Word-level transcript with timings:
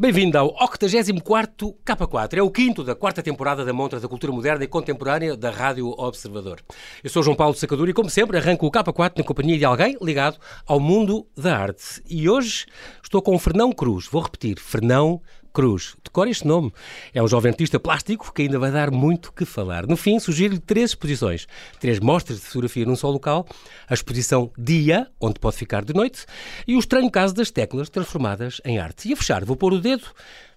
Bem-vindo 0.00 0.38
ao 0.38 0.56
84º 0.56 1.74
K4. 1.84 2.38
É 2.38 2.42
o 2.42 2.50
quinto 2.50 2.82
da 2.82 2.94
quarta 2.94 3.22
temporada 3.22 3.66
da 3.66 3.72
Montra 3.74 4.00
da 4.00 4.08
Cultura 4.08 4.32
Moderna 4.32 4.64
e 4.64 4.66
Contemporânea 4.66 5.36
da 5.36 5.50
Rádio 5.50 5.88
Observador. 5.88 6.62
Eu 7.04 7.10
sou 7.10 7.22
João 7.22 7.36
Paulo 7.36 7.54
Sacadura 7.54 7.90
e, 7.90 7.92
como 7.92 8.08
sempre, 8.08 8.38
arranco 8.38 8.66
o 8.66 8.70
K4 8.70 9.18
na 9.18 9.24
companhia 9.24 9.58
de 9.58 9.64
alguém 9.66 9.98
ligado 10.00 10.38
ao 10.66 10.80
mundo 10.80 11.26
da 11.36 11.54
arte. 11.54 12.02
E 12.08 12.30
hoje 12.30 12.64
estou 13.02 13.20
com 13.20 13.38
Fernão 13.38 13.72
Cruz. 13.72 14.06
Vou 14.06 14.22
repetir, 14.22 14.58
Fernão 14.58 15.18
Cruz. 15.18 15.39
Decore 15.52 16.30
este 16.30 16.46
nome. 16.46 16.72
É 17.12 17.22
um 17.22 17.28
jovem 17.28 17.50
artista 17.50 17.78
plástico 17.78 18.32
que 18.32 18.42
ainda 18.42 18.58
vai 18.58 18.70
dar 18.70 18.90
muito 18.90 19.32
que 19.32 19.44
falar. 19.44 19.86
No 19.86 19.96
fim, 19.96 20.18
sugiro-lhe 20.18 20.60
três 20.60 20.90
exposições. 20.90 21.46
Três 21.78 22.00
mostras 22.00 22.38
de 22.38 22.46
fotografia 22.46 22.86
num 22.86 22.96
só 22.96 23.08
local. 23.10 23.46
A 23.88 23.94
exposição 23.94 24.50
Dia, 24.56 25.08
onde 25.20 25.38
pode 25.38 25.56
ficar 25.56 25.84
de 25.84 25.94
noite. 25.94 26.24
E 26.66 26.76
o 26.76 26.78
estranho 26.78 27.10
caso 27.10 27.34
das 27.34 27.50
teclas 27.50 27.88
transformadas 27.88 28.60
em 28.64 28.78
arte. 28.78 29.08
E 29.08 29.12
a 29.12 29.16
fechar, 29.16 29.44
vou 29.44 29.56
pôr 29.56 29.72
o 29.72 29.80
dedo 29.80 30.04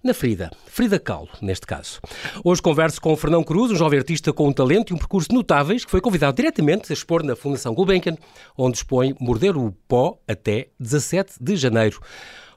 na 0.04 0.14
Frida. 0.14 0.52
Frida 0.66 1.00
Kahlo, 1.00 1.30
neste 1.42 1.66
caso. 1.66 2.02
Hoje 2.44 2.62
converso 2.62 3.00
com 3.00 3.14
o 3.14 3.16
Fernão 3.16 3.42
Cruz, 3.44 3.72
um 3.72 3.76
jovem 3.76 4.00
artista 4.00 4.34
com 4.34 4.50
um 4.50 4.54
talento 4.54 4.92
e 4.92 4.94
um 4.94 4.98
percurso 4.98 5.34
notáveis, 5.34 5.86
que 5.86 5.92
foi 5.92 6.02
convidado 6.02 6.36
diretamente 6.36 6.92
a 6.92 6.94
expor 6.94 7.24
na 7.24 7.36
Fundação 7.36 7.74
Gulbenkian, 7.74 8.18
onde 8.58 8.78
expõe 8.78 9.16
Morder 9.20 9.58
o 9.58 9.72
Pó 9.88 10.20
até 10.28 10.68
17 10.78 11.36
de 11.40 11.56
janeiro. 11.56 12.02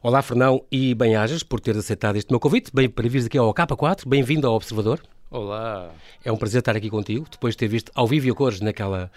Olá, 0.06 0.22
Fernão, 0.22 0.64
e 0.70 0.94
bem-ajas 0.94 1.42
por 1.42 1.58
ter 1.58 1.76
aceitado 1.76 2.14
este 2.14 2.30
meu 2.30 2.38
convite. 2.38 2.70
Bem, 2.72 2.88
para 2.88 3.08
vires 3.08 3.26
aqui 3.26 3.36
ao 3.36 3.52
K4, 3.52 4.06
bem-vindo 4.06 4.46
ao 4.46 4.54
Observador. 4.54 5.02
Olá. 5.28 5.90
É 6.24 6.30
um 6.30 6.36
prazer 6.36 6.60
estar 6.60 6.76
aqui 6.76 6.88
contigo, 6.88 7.26
depois 7.28 7.54
de 7.54 7.58
ter 7.58 7.66
visto 7.66 7.90
ao 7.92 8.06
vivo 8.06 8.28
e 8.28 8.30
a 8.30 8.32
cores 8.32 8.60
naquela 8.60 9.10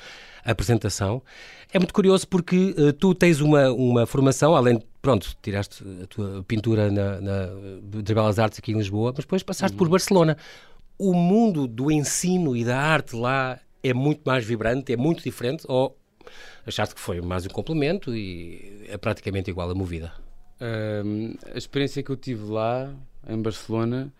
apresentação. 0.44 1.22
É 1.72 1.78
muito 1.78 1.94
curioso 1.94 2.28
porque 2.28 2.74
uh, 2.76 2.92
tu 2.92 3.14
tens 3.14 3.40
uma, 3.40 3.72
uma 3.72 4.08
formação, 4.08 4.56
além 4.56 4.80
de, 4.80 4.86
pronto, 5.00 5.32
tiraste 5.44 5.84
a 6.02 6.08
tua 6.08 6.44
pintura 6.48 6.90
na, 6.90 7.22
na, 7.22 7.50
de 8.02 8.12
Belas 8.12 8.40
Artes 8.40 8.58
aqui 8.58 8.72
em 8.72 8.78
Lisboa, 8.78 9.14
mas 9.16 9.26
depois 9.26 9.44
passaste 9.44 9.76
uhum. 9.76 9.78
por 9.78 9.90
Barcelona. 9.90 10.38
O 10.98 11.14
mundo 11.14 11.68
do 11.68 11.92
ensino 11.92 12.58
e 12.58 12.66
da 12.66 12.80
arte 12.80 13.16
lá 13.16 13.60
é 13.84 13.94
muito 13.94 14.22
mais 14.26 14.44
vibrante, 14.44 14.92
é 14.92 14.98
muito 14.98 15.24
diferente, 15.24 15.66
ou 15.68 15.96
achaste 16.66 16.96
que 16.96 17.02
foi 17.02 17.22
mais 17.22 17.46
um 17.46 17.50
complemento 17.50 18.12
e 18.16 18.88
é 18.90 18.98
praticamente 18.98 19.52
igual 19.52 19.70
a 19.70 19.76
movida? 19.76 20.12
Uh, 20.60 21.38
a 21.54 21.58
experiência 21.58 22.04
que 22.04 22.10
eu 22.10 22.18
tive 22.18 22.44
lá, 22.52 22.94
em 23.28 23.42
Barcelona, 23.42 24.14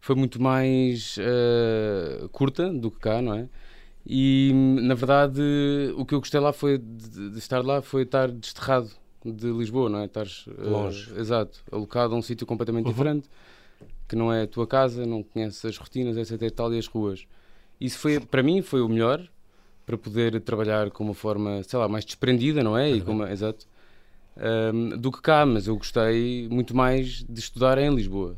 foi 0.00 0.16
muito 0.16 0.40
mais 0.40 1.16
uh, 1.18 2.28
curta 2.30 2.72
do 2.72 2.90
que 2.90 2.98
cá, 2.98 3.20
não 3.20 3.34
é? 3.34 3.48
E, 4.04 4.52
na 4.80 4.94
verdade, 4.94 5.40
o 5.96 6.04
que 6.04 6.14
eu 6.14 6.18
gostei 6.18 6.40
lá 6.40 6.52
foi 6.52 6.78
de, 6.78 7.30
de 7.30 7.38
estar 7.38 7.64
lá 7.64 7.80
foi 7.80 8.02
estar 8.02 8.30
desterrado 8.30 8.90
de 9.24 9.46
Lisboa, 9.52 9.88
não 9.88 10.00
é? 10.00 10.06
Estar 10.06 10.26
uh, 10.26 10.68
longe. 10.68 11.12
Exato, 11.16 11.60
alocado 11.70 12.14
a 12.14 12.18
um 12.18 12.22
sítio 12.22 12.46
completamente 12.46 12.86
uhum. 12.86 12.92
diferente, 12.92 13.28
que 14.08 14.16
não 14.16 14.32
é 14.32 14.42
a 14.42 14.46
tua 14.46 14.66
casa, 14.66 15.06
não 15.06 15.22
conheces 15.22 15.64
as 15.64 15.76
rotinas, 15.76 16.16
etc. 16.16 16.42
E 16.42 16.50
tal, 16.50 16.72
e 16.74 16.78
as 16.78 16.86
ruas. 16.86 17.26
Isso 17.80 17.98
foi, 17.98 18.18
para 18.18 18.42
mim, 18.42 18.62
foi 18.62 18.80
o 18.80 18.88
melhor 18.88 19.22
para 19.84 19.98
poder 19.98 20.40
trabalhar 20.40 20.90
com 20.90 21.04
uma 21.04 21.14
forma, 21.14 21.62
sei 21.62 21.78
lá, 21.78 21.86
mais 21.86 22.04
desprendida, 22.04 22.62
não 22.62 22.76
é? 22.76 22.90
E 22.90 23.00
como, 23.00 23.26
exato 23.26 23.66
um, 24.36 24.90
do 24.98 25.10
que 25.12 25.20
cá, 25.20 25.44
mas 25.46 25.66
eu 25.66 25.76
gostei 25.76 26.48
muito 26.50 26.76
mais 26.76 27.24
de 27.28 27.40
estudar 27.40 27.78
em 27.78 27.94
Lisboa. 27.94 28.36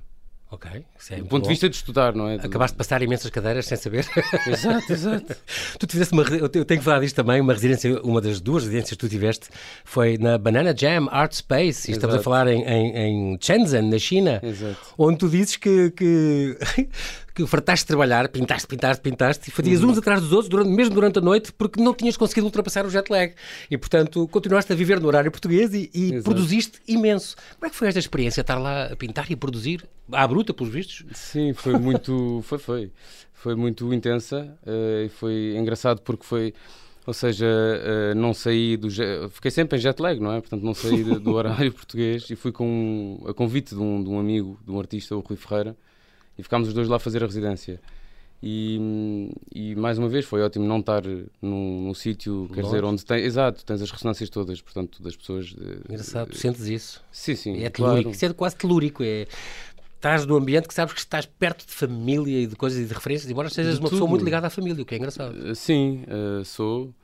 Ok, 0.51 0.71
é 1.11 1.17
Do 1.17 1.23
ponto 1.25 1.31
bom. 1.31 1.41
de 1.41 1.49
vista 1.49 1.69
de 1.69 1.75
estudar, 1.75 2.15
não 2.15 2.29
é? 2.29 2.37
Acabaste 2.37 2.75
de 2.75 2.79
passar 2.79 3.03
imensas 3.03 3.29
cadeiras 3.29 3.67
sem 3.67 3.77
saber. 3.77 4.07
Exato, 4.47 4.93
exato. 4.93 5.37
tu 5.81 5.85
tiveste 5.85 6.15
uma. 6.15 6.23
Eu 6.23 6.49
tenho 6.49 6.65
que 6.65 6.85
falar 6.85 7.01
disto 7.01 7.17
também. 7.17 7.41
Uma 7.41 7.53
residência, 7.55 8.01
uma 8.03 8.21
das 8.21 8.41
duas 8.41 8.63
residências 8.63 8.91
que 8.93 8.99
tu 8.99 9.09
tiveste 9.09 9.49
foi 9.85 10.17
na 10.17 10.39
Banana 10.39 10.73
Jam 10.77 11.09
Art 11.11 11.33
Space. 11.33 11.91
E 11.91 11.95
estamos 11.95 12.15
a 12.15 12.21
falar 12.21 12.47
em, 12.47 12.63
em, 12.63 12.97
em 13.35 13.39
Shenzhen, 13.41 13.91
na 13.91 13.99
China. 13.99 14.39
Exato. 14.45 14.77
Onde 14.97 15.19
tu 15.19 15.29
dizes 15.29 15.57
que, 15.57 15.91
que 15.91 16.57
que 17.35 17.45
fartaste 17.47 17.85
de 17.85 17.89
trabalhar, 17.89 18.29
pintaste, 18.29 18.69
pintaste, 18.69 19.03
pintaste, 19.03 19.49
e 19.49 19.53
fazias 19.53 19.83
uhum. 19.83 19.91
uns 19.91 19.99
atrás 19.99 20.21
dos 20.21 20.31
outros, 20.31 20.49
durante, 20.49 20.71
mesmo 20.71 20.95
durante 20.95 21.19
a 21.19 21.23
noite, 21.23 21.53
porque 21.53 21.83
não 21.83 21.93
tinhas 21.93 22.17
conseguido 22.17 22.47
ultrapassar 22.47 22.87
o 22.87 22.91
jet 22.91 23.11
lag. 23.11 23.35
E, 23.69 23.77
portanto, 23.77 24.29
continuaste 24.29 24.73
a 24.73 24.77
viver 24.77 25.01
no 25.01 25.09
horário 25.09 25.31
português 25.31 25.75
e, 25.75 25.91
e 25.93 26.23
produziste 26.23 26.81
imenso. 26.87 27.37
Como 27.59 27.67
é 27.67 27.71
que 27.71 27.77
foi 27.77 27.89
esta 27.89 27.99
experiência, 27.99 28.41
estar 28.41 28.59
lá 28.59 28.85
a 28.85 28.97
pintar 28.97 29.29
e 29.31 29.35
a 29.35 29.37
produzir, 29.37 29.85
à 30.13 30.27
bruta, 30.29 30.55
pelos 30.55 30.73
vistos? 30.73 31.05
Sim, 31.13 31.53
foi 31.53 31.77
muito... 31.79 32.41
foi, 32.47 32.59
foi. 32.59 32.93
Foi 33.33 33.55
muito 33.55 33.93
intensa 33.93 34.57
uh, 34.67 35.05
e 35.05 35.09
foi 35.09 35.57
engraçado 35.59 36.01
porque 36.03 36.25
foi... 36.25 36.55
Ou 37.07 37.13
seja, 37.13 37.45
uh, 37.45 38.15
não 38.19 38.33
saí 38.33 38.79
do. 38.79 38.89
Fiquei 39.29 39.51
sempre 39.51 39.77
em 39.77 39.81
jet 39.81 40.01
lag, 40.01 40.19
não 40.19 40.33
é? 40.33 40.41
Portanto, 40.41 40.63
não 40.63 40.73
saí 40.73 41.05
do 41.05 41.33
horário 41.35 41.71
português 41.75 42.31
e 42.31 42.35
fui 42.35 42.51
com 42.51 43.23
a 43.29 43.35
convite 43.35 43.75
de 43.75 43.81
um, 43.83 44.03
de 44.03 44.09
um 44.09 44.19
amigo, 44.19 44.59
de 44.65 44.71
um 44.71 44.79
artista, 44.81 45.15
o 45.15 45.21
Rui 45.21 45.37
Ferreira, 45.37 45.77
e 46.39 46.43
ficámos 46.43 46.69
os 46.69 46.75
dois 46.75 46.89
lá 46.89 46.97
a 46.97 47.01
fazer 47.01 47.23
a 47.23 47.27
residência. 47.27 47.81
E, 48.47 49.31
e, 49.55 49.75
mais 49.75 49.97
uma 49.97 50.09
vez 50.09 50.27
foi 50.27 50.43
ótimo 50.43 50.67
não 50.67 50.81
estar 50.81 51.03
num, 51.41 51.81
num 51.81 51.95
sítio, 51.95 52.51
quer 52.53 52.63
dizer, 52.63 52.85
onde 52.85 53.03
tem, 53.03 53.25
exato, 53.25 53.65
tens 53.65 53.81
as 53.81 53.91
ressonâncias 53.91 54.29
todas, 54.29 54.61
portanto, 54.61 55.03
das 55.03 55.17
pessoas. 55.17 55.55
Engraçado, 55.89 56.29
tu 56.31 56.37
sentes 56.37 56.67
isso? 56.67 57.03
Sim, 57.11 57.37
sim. 57.37 57.63
É 57.63 57.71
telúrico, 57.71 58.03
claro. 58.03 58.11
isso 58.11 58.27
é 58.27 58.33
quase 58.35 58.57
telúrico. 58.57 59.03
É, 59.03 59.27
estás 59.95 60.27
num 60.27 60.37
ambiente 60.37 60.69
que 60.69 60.75
sabes 60.75 60.93
que 60.93 61.01
estás 61.01 61.25
perto 61.25 61.67
de 61.67 61.73
família 61.73 62.41
e 62.41 62.47
de 62.47 62.55
coisas 62.55 62.79
e 62.79 62.85
de 62.85 62.93
referências, 62.93 63.31
embora 63.31 63.49
sejas 63.49 63.79
uma 63.79 63.89
pessoa 63.89 64.09
muito 64.09 64.23
ligada 64.23 64.47
à 64.47 64.51
família, 64.51 64.83
o 64.83 64.85
que 64.85 64.95
é 64.95 64.99
engraçado. 64.99 65.35
Uh, 65.35 65.55
sim, 65.55 66.05
uh, 66.09 66.45
sou. 66.45 66.95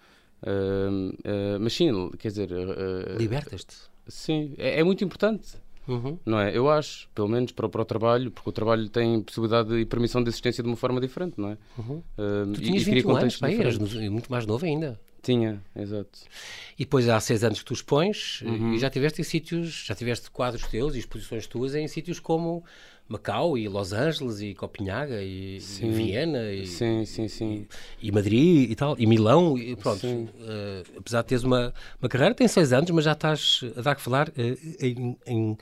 Uh, 0.42 1.58
mas 1.58 1.72
sim, 1.72 1.90
quer 2.18 2.28
dizer. 2.28 2.50
Libertas-te? 3.16 3.76
Sim, 4.06 4.52
é, 4.58 4.80
é 4.80 4.84
muito 4.84 5.02
importante. 5.02 5.56
Uhum. 5.90 6.18
Não 6.24 6.38
é? 6.38 6.56
Eu 6.56 6.70
acho, 6.70 7.08
pelo 7.14 7.28
menos 7.28 7.50
para, 7.52 7.68
para 7.68 7.82
o 7.82 7.84
trabalho, 7.84 8.30
porque 8.30 8.48
o 8.48 8.52
trabalho 8.52 8.88
tem 8.88 9.20
possibilidade 9.22 9.74
e 9.74 9.84
permissão 9.84 10.22
de 10.22 10.28
existência 10.28 10.62
de 10.62 10.68
uma 10.68 10.76
forma 10.76 11.00
diferente, 11.00 11.34
não 11.36 11.50
é? 11.50 11.58
Uhum. 11.76 11.96
Uh, 11.96 12.52
tu 12.54 12.60
tinhas 12.60 12.86
e, 12.86 12.90
21 12.90 13.16
anos, 13.16 13.36
pai, 13.36 13.58
eras 13.58 13.76
muito 13.76 14.30
mais 14.30 14.46
novo 14.46 14.64
ainda. 14.64 15.00
Tinha, 15.22 15.62
exato. 15.76 16.18
E 16.78 16.84
depois 16.84 17.08
há 17.08 17.20
seis 17.20 17.44
anos 17.44 17.58
que 17.58 17.64
tu 17.64 17.74
expões 17.74 18.40
uhum. 18.42 18.74
e 18.74 18.78
já 18.78 18.88
tiveste 18.88 19.20
em 19.20 19.24
sítios, 19.24 19.84
já 19.86 19.94
tiveste 19.94 20.30
quadros 20.30 20.66
teus 20.66 20.94
e 20.94 20.98
exposições 20.98 21.46
tuas 21.46 21.74
em 21.74 21.86
sítios 21.86 22.18
como 22.18 22.64
Macau 23.10 23.58
e 23.58 23.68
Los 23.68 23.92
Angeles 23.92 24.40
e 24.40 24.54
Copenhaga 24.54 25.20
e, 25.20 25.58
e 25.58 25.90
Viena 25.90 26.52
e, 26.52 26.64
sim, 26.64 27.04
sim, 27.04 27.26
sim. 27.26 27.66
E, 28.00 28.08
e, 28.08 28.12
Madrid 28.12 28.70
e 28.70 28.74
tal, 28.76 28.94
e 28.98 29.04
Milão 29.04 29.58
e 29.58 29.74
pronto. 29.74 30.06
Uh, 30.06 30.28
apesar 30.96 31.22
de 31.22 31.28
teres 31.28 31.42
uma, 31.42 31.74
uma 32.00 32.08
carreira, 32.08 32.34
tem 32.34 32.46
seis 32.46 32.72
anos, 32.72 32.88
mas 32.90 33.04
já 33.04 33.12
estás 33.12 33.62
a 33.76 33.82
dar 33.82 33.96
que 33.96 34.00
falar 34.00 34.28
uh, 34.28 34.32
em, 34.80 35.18
em, 35.26 35.58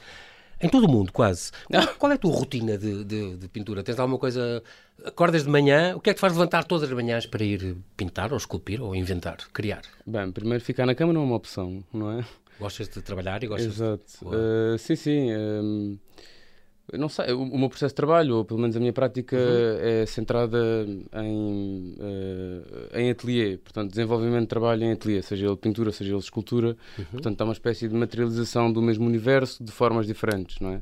em, 0.60 0.68
todo 0.68 0.84
o 0.84 0.90
mundo, 0.90 1.12
quase. 1.12 1.50
Qual, 1.70 1.86
qual 1.98 2.12
é 2.12 2.14
a 2.14 2.18
tua 2.18 2.32
rotina 2.34 2.76
de, 2.76 3.04
de, 3.04 3.36
de, 3.36 3.48
pintura? 3.48 3.82
Tens 3.82 3.98
alguma 3.98 4.18
coisa... 4.18 4.62
Acordas 5.04 5.44
de 5.44 5.48
manhã, 5.48 5.94
o 5.94 6.00
que 6.00 6.10
é 6.10 6.12
que 6.12 6.18
te 6.18 6.20
faz 6.20 6.32
levantar 6.32 6.64
todas 6.64 6.88
as 6.88 6.94
manhãs 6.94 7.24
para 7.24 7.44
ir 7.44 7.76
pintar 7.96 8.32
ou 8.32 8.36
esculpir 8.36 8.82
ou 8.82 8.96
inventar, 8.96 9.36
criar? 9.52 9.82
Bem, 10.04 10.32
primeiro 10.32 10.62
ficar 10.64 10.86
na 10.86 10.94
cama 10.94 11.12
não 11.12 11.20
é 11.20 11.24
uma 11.24 11.36
opção, 11.36 11.84
não 11.92 12.18
é? 12.18 12.24
Gostas 12.58 12.88
de 12.88 13.00
trabalhar 13.00 13.42
e 13.44 13.46
gostas 13.46 13.74
Exato. 13.74 14.04
de... 14.20 14.26
Uh, 14.26 14.78
sim, 14.78 14.96
sim. 14.96 15.32
Um 15.32 15.98
não 16.96 17.08
sei, 17.08 17.32
o, 17.32 17.42
o, 17.42 17.58
meu 17.58 17.68
processo 17.68 17.92
de 17.92 17.96
trabalho, 17.96 18.36
ou 18.36 18.44
pelo 18.44 18.60
menos 18.60 18.74
a 18.76 18.80
minha 18.80 18.92
prática, 18.92 19.36
uhum. 19.36 19.78
é 19.80 20.06
centrada 20.06 20.58
em, 21.14 21.94
uh, 21.98 22.96
em 22.98 23.10
ateliê, 23.10 23.58
portanto, 23.58 23.90
desenvolvimento 23.90 24.42
de 24.42 24.48
trabalho 24.48 24.84
em 24.84 24.92
ateliê, 24.92 25.20
seja 25.20 25.46
ele 25.46 25.56
pintura, 25.56 25.92
seja 25.92 26.12
ele 26.12 26.18
escultura, 26.18 26.76
uhum. 26.98 27.04
portanto, 27.12 27.40
há 27.40 27.44
uma 27.44 27.52
espécie 27.52 27.88
de 27.88 27.94
materialização 27.94 28.72
do 28.72 28.80
mesmo 28.80 29.06
universo 29.06 29.62
de 29.62 29.70
formas 29.70 30.06
diferentes, 30.06 30.58
não 30.60 30.70
é? 30.70 30.80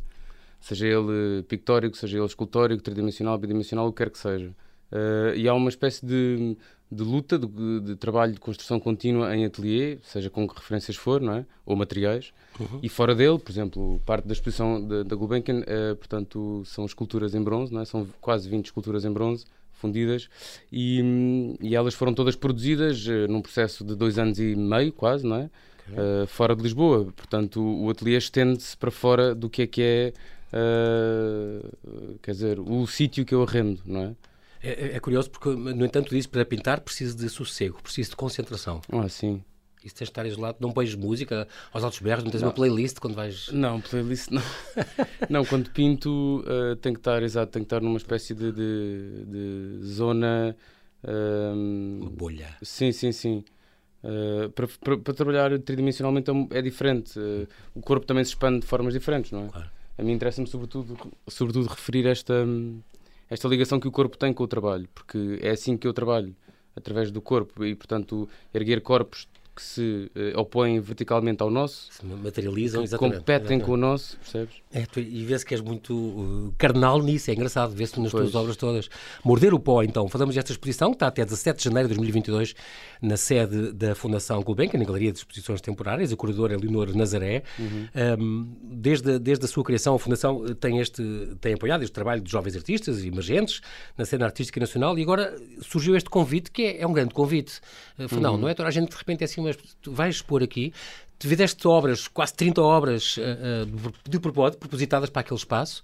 Seja 0.61 0.87
ele 0.87 1.43
pictórico, 1.45 1.97
seja 1.97 2.19
ele 2.19 2.27
escultórico, 2.27 2.83
tridimensional, 2.83 3.37
bidimensional, 3.39 3.89
o 3.89 3.93
que 3.93 3.99
quer 3.99 4.11
que 4.11 4.19
seja. 4.19 4.53
Uh, 4.93 5.35
e 5.35 5.49
há 5.49 5.55
uma 5.55 5.69
espécie 5.69 6.05
de 6.05 6.57
de 6.91 7.03
luta, 7.03 7.39
de, 7.39 7.81
de, 7.81 7.97
trabalho 7.97 8.33
de 8.33 8.41
construção 8.41 8.79
contínua 8.79 9.35
em 9.35 9.45
ateliê, 9.45 9.99
seja 10.03 10.31
com 10.31 10.47
que 10.47 10.55
referências 10.55 10.97
for, 10.97 11.21
não 11.21 11.35
é? 11.35 11.47
Ou 11.65 11.75
materiais. 11.75 12.33
Uhum. 12.61 12.79
E 12.83 12.89
fora 12.89 13.15
dele, 13.15 13.39
por 13.39 13.51
exemplo, 13.51 14.01
parte 14.07 14.27
da 14.27 14.33
exposição 14.33 14.81
da 15.05 15.17
Gulbenkian, 15.17 15.63
é, 15.67 15.95
portanto, 15.95 16.63
são 16.65 16.85
esculturas 16.85 17.35
em 17.35 17.43
bronze, 17.43 17.75
não 17.75 17.81
é? 17.81 17.85
São 17.85 18.07
quase 18.21 18.49
20 18.49 18.67
esculturas 18.67 19.05
em 19.05 19.13
bronze 19.13 19.45
fundidas 19.73 20.29
e, 20.73 21.57
e 21.61 21.75
elas 21.75 21.93
foram 21.93 22.15
todas 22.15 22.35
produzidas 22.35 23.07
uh, 23.07 23.29
num 23.29 23.43
processo 23.43 23.85
de 23.85 23.95
dois 23.95 24.19
anos 24.19 24.39
e 24.39 24.55
meio, 24.55 24.93
quase, 24.93 25.27
não 25.27 25.37
é? 25.37 25.51
Okay. 25.91 25.99
Uh, 26.23 26.27
fora 26.29 26.55
de 26.55 26.63
Lisboa. 26.63 27.13
Portanto, 27.17 27.61
o, 27.61 27.85
o 27.85 27.91
ateliê 27.91 28.17
estende-se 28.17 28.77
para 28.77 28.91
fora 28.91 29.35
do 29.35 29.51
que 29.51 29.63
é 29.63 29.67
que 29.67 29.83
é, 29.83 30.13
uh, 30.57 32.19
quer 32.23 32.31
dizer, 32.31 32.61
o 32.61 32.87
sítio 32.87 33.25
que 33.25 33.35
eu 33.35 33.43
arrendo, 33.43 33.83
não 33.85 34.03
é? 34.03 34.15
É, 34.67 34.71
é, 34.71 34.97
é, 34.97 35.01
curioso 35.01 35.31
porque, 35.31 35.49
no 35.49 35.85
entanto, 35.85 36.11
diz 36.11 36.27
para 36.27 36.45
pintar 36.45 36.81
preciso 36.81 37.17
de 37.17 37.29
sossego, 37.29 37.81
preciso 37.81 38.11
de 38.11 38.17
concentração. 38.17 38.81
Ah, 38.91 39.09
sim. 39.09 39.41
E 39.85 39.89
se 39.89 39.95
tens 39.95 40.07
de 40.07 40.11
estar 40.11 40.27
isolado, 40.27 40.59
não 40.59 40.73
pões 40.73 40.93
música 40.97 41.47
aos 41.73 41.85
altos 41.85 42.01
berros, 42.01 42.25
não 42.25 42.31
tens 42.33 42.41
não. 42.41 42.49
uma 42.49 42.55
playlist 42.55 42.99
quando 42.99 43.15
vais. 43.15 43.49
Não, 43.53 43.81
playlist 43.81 44.31
não. 44.31 44.43
não, 45.31 45.45
quando 45.45 45.71
pinto 45.71 46.43
uh, 46.45 46.75
tem 46.77 46.93
que 46.93 46.99
estar, 46.99 47.23
exato, 47.23 47.53
tem 47.53 47.63
que 47.63 47.67
estar 47.67 47.81
numa 47.81 47.97
espécie 47.97 48.35
de, 48.35 48.51
de, 48.51 49.25
de 49.27 49.87
zona. 49.87 50.57
Uh, 51.05 52.01
uma 52.03 52.11
bolha. 52.11 52.57
Sim, 52.63 52.91
sim, 52.91 53.13
sim. 53.13 53.45
Uh, 54.03 54.51
para, 54.51 54.67
para, 54.67 54.99
para, 54.99 55.15
trabalhar 55.15 55.57
tridimensionalmente 55.61 56.29
é, 56.29 56.59
é 56.59 56.63
diferente. 56.63 57.17
Uh, 57.17 57.47
o 57.73 57.81
corpo 57.81 58.05
também 58.05 58.25
se 58.25 58.31
expande 58.31 58.63
de 58.63 58.67
formas 58.67 58.93
diferentes, 58.93 59.31
não 59.31 59.47
é? 59.47 59.49
Claro. 59.49 59.71
a 59.99 60.03
mim 60.03 60.13
interessa-me 60.13 60.49
sobretudo, 60.49 60.99
sobretudo 61.29 61.69
referir 61.69 62.07
esta, 62.07 62.45
esta 63.29 63.49
ligação 63.49 63.81
que 63.81 63.89
o 63.89 63.93
corpo 63.93 64.17
tem 64.17 64.33
com 64.33 64.45
o 64.45 64.49
trabalho, 64.49 64.89
porque 64.95 65.39
é 65.43 65.51
assim 65.51 65.77
que 65.77 65.87
eu 65.87 65.93
trabalho, 65.93 66.35
através 66.75 67.11
do 67.11 67.21
corpo, 67.21 67.65
e 67.65 67.75
portanto 67.75 68.29
erguer 68.53 68.81
corpos 68.81 69.29
que 69.57 69.63
se 69.63 70.11
uh, 70.15 70.39
opõem 70.39 70.79
verticalmente 70.81 71.43
ao 71.43 71.51
nosso, 71.51 71.89
se 71.91 72.05
materializam, 72.05 72.83
exatamente, 72.83 73.17
competem 73.17 73.45
exatamente. 73.45 73.65
com 73.65 73.73
o 73.73 73.77
nosso, 73.79 74.19
percebes? 74.19 74.55
É, 74.71 74.85
tu, 74.85 75.01
e 75.01 75.25
vê-se 75.25 75.47
que 75.47 75.55
és 75.55 75.63
muito 75.63 75.95
uh, 75.95 76.55
carnal 76.59 77.03
nisso, 77.03 77.31
é 77.31 77.35
engraçado, 77.35 77.75
vê-se 77.75 77.99
nas 77.99 78.13
pois. 78.13 78.25
tuas 78.25 78.35
obras 78.35 78.57
todas. 78.57 78.91
Morder 79.25 79.55
o 79.55 79.59
Pó, 79.59 79.83
então, 79.83 80.07
falamos 80.09 80.35
desta 80.35 80.53
exposição, 80.53 80.91
que 80.91 80.97
está 80.97 81.07
até 81.07 81.25
17 81.25 81.57
de 81.57 81.65
janeiro 81.65 81.89
de 81.89 81.95
2022, 81.95 82.55
na 83.01 83.17
sede 83.17 83.73
da 83.73 83.95
Fundação 83.95 84.43
Gulbenkian, 84.43 84.79
na 84.79 84.85
Galeria 84.85 85.11
de 85.11 85.19
Exposições 85.19 85.63
Temporárias, 85.63 86.13
o 86.13 86.17
corredor 86.19 86.53
é 86.53 86.57
Leonor 86.57 86.95
Nazaré. 86.95 87.43
Uhum. 87.59 87.89
Um, 88.21 88.57
desde, 88.63 89.19
desde 89.19 89.47
a 89.47 89.49
sua 89.49 89.65
criação, 89.65 89.95
a 89.95 89.99
Fundação 89.99 90.45
tem, 90.61 90.81
este, 90.81 91.03
tem 91.41 91.55
apoiado 91.55 91.83
este 91.83 91.93
trabalho 91.93 92.21
de 92.21 92.31
jovens 92.31 92.55
artistas 92.57 93.03
e 93.03 93.09
emergentes 93.09 93.63
na 93.97 94.05
cena 94.05 94.27
artística 94.27 94.61
nacional 94.61 94.99
e 94.99 95.03
agora 95.03 95.35
surgiu 95.63 95.97
este 95.97 96.11
convite, 96.11 96.51
que 96.51 96.63
é, 96.63 96.83
é 96.83 96.87
um 96.87 96.93
grande 96.93 97.15
convite. 97.15 97.61
Afinal, 97.99 98.35
uhum. 98.35 98.41
não 98.41 98.49
é? 98.49 98.55
Toda 98.55 98.69
a 98.69 98.73
gente, 98.73 98.91
de 98.91 98.97
repente, 98.97 99.23
é 99.23 99.25
assim, 99.25 99.46
mas 99.47 99.57
tu 99.81 99.93
vais 99.93 100.17
expor 100.17 100.43
aqui 100.43 100.73
tiveste 101.19 101.67
obras, 101.67 102.09
quase 102.09 102.35
30 102.35 102.63
obras 102.63 103.17
uh, 103.17 103.21
uh, 103.21 103.93
de 104.09 104.19
propósito, 104.19 104.59
propositadas 104.59 105.11
para 105.11 105.21
aquele 105.21 105.39
espaço. 105.39 105.83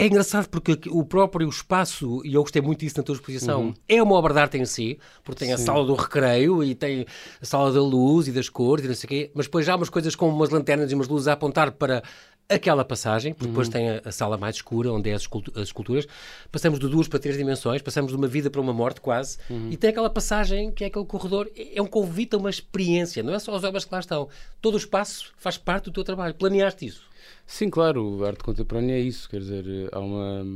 É 0.00 0.06
engraçado 0.06 0.48
porque 0.48 0.78
o 0.90 1.04
próprio 1.04 1.48
espaço, 1.48 2.22
e 2.24 2.34
eu 2.34 2.42
gostei 2.42 2.62
muito 2.62 2.78
disso 2.78 2.96
na 2.98 3.02
tua 3.02 3.16
exposição, 3.16 3.62
uhum. 3.62 3.74
é 3.88 4.00
uma 4.00 4.14
obra 4.14 4.32
de 4.32 4.38
arte 4.38 4.56
em 4.56 4.64
si, 4.64 4.96
porque 5.24 5.40
tem 5.40 5.48
Sim. 5.48 5.54
a 5.54 5.58
sala 5.58 5.84
do 5.84 5.94
recreio 5.96 6.62
e 6.62 6.72
tem 6.72 7.04
a 7.42 7.44
sala 7.44 7.72
da 7.72 7.82
luz 7.82 8.28
e 8.28 8.32
das 8.32 8.48
cores 8.48 8.84
e 8.84 8.88
não 8.88 8.94
sei 8.94 9.06
o 9.06 9.08
quê, 9.08 9.30
mas 9.34 9.46
depois 9.46 9.66
já 9.66 9.72
há 9.72 9.76
umas 9.76 9.90
coisas 9.90 10.14
como 10.14 10.32
umas 10.32 10.50
lanternas 10.50 10.92
e 10.92 10.94
umas 10.94 11.08
luzes 11.08 11.26
a 11.26 11.32
apontar 11.32 11.72
para 11.72 12.04
aquela 12.48 12.84
passagem, 12.84 13.32
porque 13.34 13.44
uhum. 13.44 13.52
depois 13.52 13.68
tem 13.68 13.90
a, 13.90 14.02
a, 14.04 14.12
sala 14.12 14.38
mais 14.38 14.56
escura, 14.56 14.90
onde 14.90 15.10
é 15.10 15.14
as, 15.14 15.28
as, 15.54 15.62
esculturas. 15.62 16.06
Passamos 16.50 16.78
de 16.78 16.88
duas 16.88 17.06
para 17.06 17.18
três 17.18 17.36
dimensões, 17.36 17.82
passamos 17.82 18.10
de 18.10 18.16
uma 18.16 18.26
vida 18.26 18.48
para 18.50 18.60
uma 18.60 18.72
morte 18.72 19.00
quase, 19.00 19.38
uhum. 19.50 19.70
e 19.70 19.76
tem 19.76 19.90
aquela 19.90 20.08
passagem 20.08 20.70
que 20.70 20.84
é 20.84 20.86
aquele 20.86 21.04
corredor, 21.04 21.50
é, 21.54 21.78
é 21.78 21.82
um 21.82 21.86
convite 21.86 22.34
a 22.34 22.38
uma 22.38 22.50
experiência, 22.50 23.22
não 23.22 23.34
é 23.34 23.38
só 23.38 23.54
as 23.54 23.64
obras 23.64 23.84
que 23.84 23.92
lá 23.92 24.00
estão. 24.00 24.28
Todo 24.60 24.74
o 24.74 24.78
espaço 24.78 25.32
faz 25.36 25.58
parte 25.58 25.84
do 25.84 25.92
teu 25.92 26.04
trabalho. 26.04 26.34
Planeaste 26.34 26.86
isso? 26.86 27.02
Sim, 27.46 27.68
claro, 27.68 28.24
a 28.24 28.28
arte 28.28 28.42
contemporânea 28.42 28.94
é 28.94 29.00
isso, 29.00 29.28
quer 29.28 29.40
dizer, 29.40 29.64
há 29.92 30.00
uma, 30.00 30.46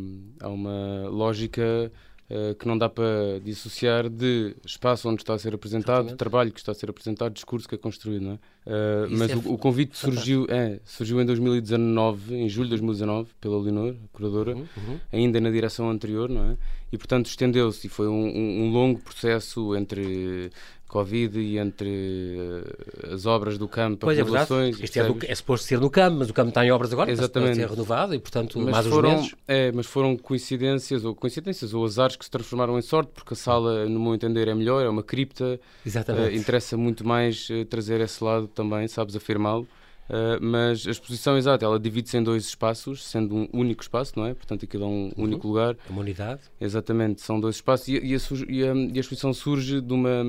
há 0.41 0.49
uma 0.49 1.09
lógica 1.09 1.93
uh, 2.33 2.55
que 2.55 2.67
não 2.67 2.77
dá 2.77 2.89
para 2.89 3.39
dissociar 3.45 4.09
de 4.09 4.57
espaço 4.65 5.09
onde 5.09 5.23
está 5.23 5.35
a 5.35 5.39
ser 5.39 5.55
apresentado, 5.55 6.01
Exatamente. 6.01 6.19
trabalho 6.19 6.53
que 6.53 6.61
está 6.61 6.73
a 6.73 6.75
ser 6.75 6.91
apresentado, 6.91 7.33
discurso 7.33 7.69
que 7.69 7.75
é 7.75 7.79
construído, 7.79 8.23
não 8.23 8.33
é? 8.33 8.35
Uh, 8.65 9.09
mas 9.11 9.31
é 9.31 9.37
o, 9.37 9.55
o, 9.55 9.59
convite 9.59 9.97
surgiu, 9.97 10.47
é, 10.49 10.81
surgiu 10.85 11.21
em 11.21 11.27
2019, 11.27 12.35
em 12.35 12.49
julho 12.49 12.69
de 12.69 12.77
2019, 12.77 13.31
pela 13.41 13.61
Leonor, 13.61 13.97
curadora, 14.13 14.55
uhum, 14.55 14.67
uhum. 14.77 15.01
ainda 15.13 15.41
na 15.41 15.51
direção 15.51 15.91
anterior, 15.91 16.29
não 16.29 16.51
é? 16.51 16.57
E 16.93 16.99
portanto 16.99 17.27
estendeu-se 17.27 17.87
e 17.87 17.91
foi 17.91 18.07
um, 18.07 18.27
um, 18.27 18.71
longo 18.71 19.01
processo 19.01 19.75
entre 19.75 20.51
Covid 20.93 21.41
e 21.41 21.57
entre 21.57 21.89
uh, 21.89 23.15
as 23.15 23.25
obras 23.25 23.57
do 23.57 23.67
campo, 23.67 23.97
pois 24.03 24.19
as 24.19 24.25
regulações. 24.25 24.79
É, 24.79 25.01
é, 25.01 25.33
é, 25.33 25.35
suposto 25.35 25.67
ser 25.67 25.81
no 25.81 25.89
campo, 25.89 26.19
mas 26.19 26.29
o 26.29 26.35
campo 26.35 26.51
está 26.51 26.67
em 26.67 26.71
obras 26.71 26.93
agora, 26.93 27.11
Exatamente. 27.11 27.57
para 27.57 27.67
ser 27.67 27.71
renovado 27.71 28.15
e, 28.15 28.19
portanto, 28.19 28.59
mas 28.59 28.73
mais 28.73 28.87
foram, 28.87 29.11
meses. 29.11 29.35
É, 29.49 29.73
mas 29.73 29.87
foram 29.87 30.15
coincidências, 30.19 31.03
ou 31.03 31.15
coincidências, 31.15 31.73
ou 31.73 31.83
azares 31.83 32.15
que 32.15 32.27
se 32.27 32.31
transformaram 32.31 32.79
em 32.79 32.83
sorte, 32.83 33.11
porque 33.15 33.33
a 33.33 33.37
sala, 33.37 33.87
no 33.87 33.99
meu 33.99 34.15
entender, 34.15 34.49
é 34.49 34.55
melhor, 34.55 34.85
é 34.85 34.89
uma 34.89 35.03
cripta. 35.03 35.59
Exatamente. 35.85 36.35
Uh, 36.35 36.39
interessa 36.39 36.77
muito 36.77 37.07
mais 37.07 37.49
uh, 37.49 37.65
trazer 37.65 38.03
esse 38.03 38.23
lado 38.23 38.47
também, 38.49 38.87
sabes 38.87 39.17
afirmá-lo. 39.17 39.67
Uh, 40.13 40.39
mas 40.45 40.87
a 40.87 40.91
exposição, 40.91 41.39
exata, 41.39 41.65
ela 41.65 41.81
divide-se 41.81 42.19
em 42.19 42.23
dois 42.23 42.45
espaços, 42.45 43.03
sendo 43.03 43.35
um 43.35 43.49
único 43.51 43.81
espaço, 43.81 44.13
não 44.17 44.27
é? 44.27 44.35
Portanto, 44.35 44.67
aquilo 44.67 44.85
é 44.85 44.87
um 44.87 45.05
uhum. 45.05 45.13
único 45.17 45.49
lugar. 45.49 45.75
É 45.89 45.91
uma 45.91 46.03
unidade. 46.03 46.43
Exatamente, 46.61 47.23
são 47.23 47.41
dois 47.41 47.55
espaços 47.57 47.89
e, 47.89 47.93
e, 47.93 48.15
a, 48.15 48.19
e, 48.49 48.63
a, 48.63 48.75
e 48.75 48.99
a 48.99 49.01
exposição 49.01 49.33
surge 49.33 49.81
de 49.81 49.93
uma 49.93 50.23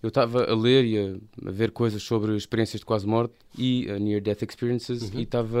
eu 0.00 0.08
estava 0.08 0.44
a 0.44 0.54
ler 0.54 0.84
e 0.84 0.98
a, 0.98 1.48
a, 1.48 1.50
ver 1.50 1.72
coisas 1.72 2.02
sobre 2.02 2.36
experiências 2.36 2.80
de 2.80 2.86
quase 2.86 3.06
morte 3.06 3.34
e 3.56 3.86
uh, 3.90 3.98
near 3.98 4.20
death 4.20 4.42
experiences 4.42 5.02
uhum. 5.02 5.18
e 5.18 5.22
estava 5.24 5.60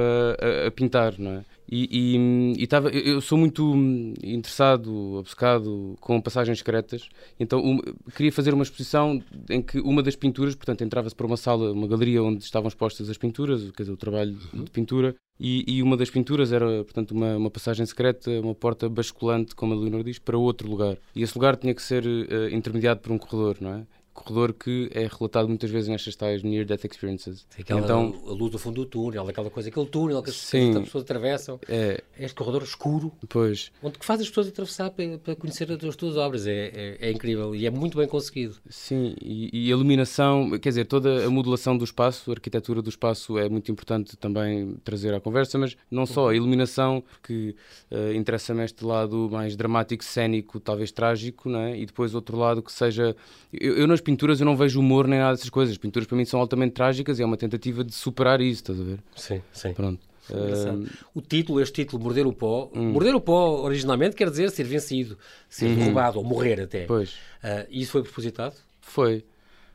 a, 0.66 0.70
pintar, 0.70 1.18
não 1.18 1.32
é? 1.32 1.44
E 1.70 2.54
estava, 2.58 2.88
eu 2.88 3.20
sou 3.20 3.36
muito 3.36 3.74
interessado, 4.22 5.16
obcecado 5.16 5.96
com 6.00 6.20
passagens 6.20 6.58
secretas, 6.58 7.08
então 7.38 7.60
um, 7.60 7.78
queria 8.16 8.32
fazer 8.32 8.54
uma 8.54 8.62
exposição 8.62 9.22
em 9.50 9.60
que 9.60 9.78
uma 9.80 10.02
das 10.02 10.16
pinturas, 10.16 10.54
portanto, 10.54 10.82
entrava-se 10.82 11.14
para 11.14 11.26
uma 11.26 11.36
sala, 11.36 11.70
uma 11.72 11.86
galeria 11.86 12.22
onde 12.22 12.42
estavam 12.42 12.68
expostas 12.68 13.10
as 13.10 13.18
pinturas, 13.18 13.70
quer 13.72 13.82
dizer, 13.82 13.92
o 13.92 13.98
trabalho 13.98 14.36
uhum. 14.54 14.64
de 14.64 14.70
pintura, 14.70 15.14
e, 15.40 15.76
e, 15.76 15.82
uma 15.82 15.96
das 15.96 16.10
pinturas 16.10 16.52
era, 16.52 16.82
portanto, 16.82 17.12
uma, 17.12 17.36
uma, 17.36 17.50
passagem 17.50 17.86
secreta, 17.86 18.28
uma 18.40 18.56
porta 18.56 18.88
basculante, 18.88 19.54
como 19.54 19.72
a 19.72 19.76
Leonor 19.76 20.02
diz, 20.02 20.18
para 20.18 20.36
outro 20.36 20.68
lugar. 20.68 20.98
E 21.14 21.22
esse 21.22 21.32
lugar 21.36 21.56
tinha 21.56 21.72
que 21.72 21.82
ser 21.82 22.04
uh, 22.04 22.48
intermediado 22.52 22.98
por 23.00 23.12
um 23.12 23.18
corredor, 23.18 23.56
não 23.60 23.74
é? 23.74 23.86
Corredor 24.18 24.52
que 24.52 24.90
é 24.92 25.06
relatado 25.06 25.48
muitas 25.48 25.70
vezes 25.70 25.88
nestas 25.88 26.16
tais 26.16 26.42
Near 26.42 26.64
Death 26.64 26.84
Experiences. 26.84 27.46
Aquela, 27.58 27.80
então, 27.80 28.14
a 28.26 28.30
luz 28.30 28.52
do 28.52 28.58
fundo 28.58 28.84
do 28.84 28.86
túnel, 28.86 29.28
aquela 29.28 29.50
coisa, 29.50 29.68
aquele 29.68 29.86
túnel 29.86 30.22
que 30.22 30.30
as, 30.30 30.36
sim, 30.36 30.76
as 30.76 30.84
pessoas 30.84 31.04
atravessam. 31.04 31.58
É, 31.68 32.02
é, 32.18 32.24
este 32.24 32.34
corredor 32.34 32.62
escuro, 32.62 33.12
pois. 33.28 33.70
onde 33.82 33.98
que 33.98 34.04
faz 34.04 34.20
as 34.20 34.28
pessoas 34.28 34.48
atravessar 34.48 34.90
para, 34.90 35.18
para 35.18 35.36
conhecer 35.36 35.70
as 35.72 35.96
tuas 35.96 36.16
obras. 36.16 36.46
É, 36.46 36.52
é, 36.74 37.08
é, 37.08 37.10
incrível 37.10 37.54
e 37.54 37.66
é 37.66 37.70
muito 37.70 37.96
bem 37.96 38.06
conseguido. 38.06 38.56
Sim, 38.68 39.14
e, 39.22 39.50
e, 39.52 39.66
a 39.66 39.70
iluminação, 39.70 40.50
quer 40.58 40.68
dizer, 40.70 40.86
toda 40.86 41.26
a 41.26 41.30
modulação 41.30 41.76
do 41.76 41.84
espaço, 41.84 42.30
a 42.30 42.34
arquitetura 42.34 42.82
do 42.82 42.88
espaço 42.88 43.38
é 43.38 43.48
muito 43.48 43.70
importante 43.70 44.16
também 44.16 44.76
trazer 44.84 45.14
à 45.14 45.20
conversa, 45.20 45.58
mas 45.58 45.76
não 45.90 46.06
só 46.06 46.30
a 46.30 46.34
iluminação, 46.34 47.02
que 47.22 47.54
uh, 47.90 48.12
interessa-me 48.14 48.64
este 48.64 48.84
lado 48.84 49.28
mais 49.30 49.56
dramático, 49.56 50.04
cénico, 50.04 50.60
talvez 50.60 50.92
trágico, 50.92 51.48
não 51.48 51.60
é? 51.60 51.78
e 51.78 51.86
depois 51.86 52.14
outro 52.14 52.36
lado 52.36 52.62
que 52.62 52.72
seja. 52.72 53.16
Eu, 53.52 53.76
eu 53.76 53.86
nas 53.86 54.00
pinturas 54.08 54.40
eu 54.40 54.46
não 54.46 54.56
vejo 54.56 54.80
humor 54.80 55.06
nem 55.06 55.18
nada 55.18 55.32
dessas 55.32 55.50
coisas. 55.50 55.72
As 55.72 55.78
pinturas 55.78 56.06
para 56.06 56.16
mim 56.16 56.24
são 56.24 56.40
altamente 56.40 56.72
trágicas 56.72 57.18
e 57.18 57.22
é 57.22 57.26
uma 57.26 57.36
tentativa 57.36 57.84
de 57.84 57.94
superar 57.94 58.40
isso, 58.40 58.62
estás 58.62 58.80
a 58.80 58.82
ver? 58.82 58.98
Sim, 59.14 59.42
sim. 59.52 59.74
Pronto. 59.74 60.00
Uh... 60.30 60.88
O 61.14 61.20
título, 61.20 61.60
este 61.60 61.82
título, 61.82 62.02
Morder 62.02 62.26
o 62.26 62.32
Pó, 62.32 62.70
hum. 62.74 62.92
morder 62.92 63.14
o 63.14 63.20
pó 63.20 63.62
originalmente 63.62 64.16
quer 64.16 64.30
dizer 64.30 64.50
ser 64.50 64.64
vencido, 64.64 65.18
ser 65.48 65.66
uhum. 65.66 65.76
derrubado 65.76 66.18
ou 66.18 66.24
morrer 66.24 66.60
até. 66.60 66.84
Pois. 66.86 67.12
Uh, 67.42 67.66
isso 67.70 67.92
foi 67.92 68.02
propositado? 68.02 68.54
Foi. 68.80 69.24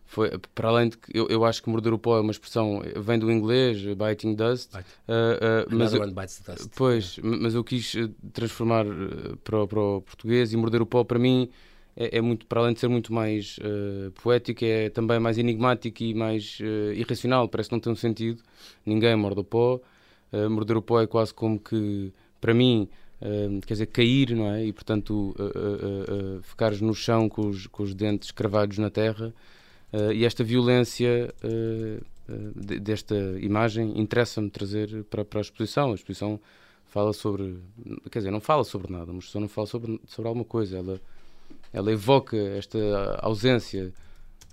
Foi, 0.05 0.31
para 0.53 0.69
além 0.69 0.89
de 0.89 0.97
que 0.97 1.17
eu, 1.17 1.27
eu 1.27 1.43
acho 1.43 1.61
que 1.63 1.69
morder 1.69 1.91
o 1.91 1.97
pó 1.97 2.17
é 2.17 2.21
uma 2.21 2.31
expressão, 2.31 2.83
vem 2.97 3.17
do 3.17 3.31
inglês, 3.31 3.79
biting 3.81 4.35
dust. 4.35 4.71
Bite. 4.71 4.89
Uh, 5.07 5.73
uh, 5.73 5.75
mas 5.75 5.93
eu, 5.93 6.11
dust. 6.11 6.69
Pois, 6.75 7.19
mas 7.23 7.55
eu 7.55 7.63
quis 7.63 7.93
transformar 8.31 8.85
para, 9.43 9.65
para 9.65 9.79
o 9.79 10.01
português 10.01 10.53
e 10.53 10.57
morder 10.57 10.81
o 10.81 10.85
pó 10.85 11.03
para 11.03 11.17
mim 11.17 11.49
é, 11.95 12.17
é, 12.17 12.21
muito, 12.21 12.45
para 12.45 12.59
além 12.61 12.73
de 12.73 12.79
ser 12.79 12.87
muito 12.87 13.13
mais 13.13 13.57
uh, 13.59 14.11
poético, 14.11 14.65
é 14.65 14.89
também 14.89 15.19
mais 15.19 15.37
enigmático 15.37 16.03
e 16.03 16.13
mais 16.13 16.59
uh, 16.59 16.93
irracional. 16.93 17.47
Parece 17.47 17.69
que 17.69 17.75
não 17.75 17.79
tem 17.79 17.93
um 17.93 17.95
sentido. 17.95 18.41
Ninguém 18.85 19.15
morde 19.15 19.41
o 19.41 19.43
pó. 19.43 19.79
Uh, 20.31 20.49
morder 20.49 20.77
o 20.77 20.81
pó 20.81 21.01
é 21.01 21.07
quase 21.07 21.33
como 21.33 21.59
que, 21.59 22.11
para 22.41 22.53
mim, 22.53 22.89
quer 23.65 23.73
dizer, 23.73 23.85
cair, 23.85 24.35
não 24.35 24.51
é? 24.51 24.65
E 24.65 24.73
portanto, 24.73 25.33
ficares 26.41 26.81
no 26.81 26.93
chão 26.93 27.29
com 27.29 27.47
os, 27.47 27.67
com 27.67 27.83
os 27.83 27.93
dentes 27.93 28.31
cravados 28.31 28.77
na 28.79 28.89
terra. 28.89 29.33
e 30.13 30.25
esta 30.25 30.43
violência 30.43 31.33
desta 32.81 33.15
imagem 33.39 33.97
interessa-me 33.97 34.49
trazer 34.49 35.05
para, 35.05 35.23
para 35.23 35.39
a 35.39 35.41
exposição. 35.41 35.91
A 35.91 35.95
exposição 35.95 36.37
fala 36.85 37.13
sobre, 37.13 37.59
quer 38.11 38.19
dizer, 38.19 38.31
não 38.31 38.41
fala 38.41 38.65
sobre 38.65 38.91
nada, 38.91 39.13
mas 39.13 39.25
só 39.29 39.39
não 39.39 39.47
fala 39.47 39.67
sobre, 39.67 40.01
sobre 40.05 40.27
alguma 40.27 40.43
coisa. 40.43 40.79
Ela 40.79 40.99
ela 41.73 41.91
evoca 41.91 42.37
esta 42.37 42.77
ausência. 43.19 43.91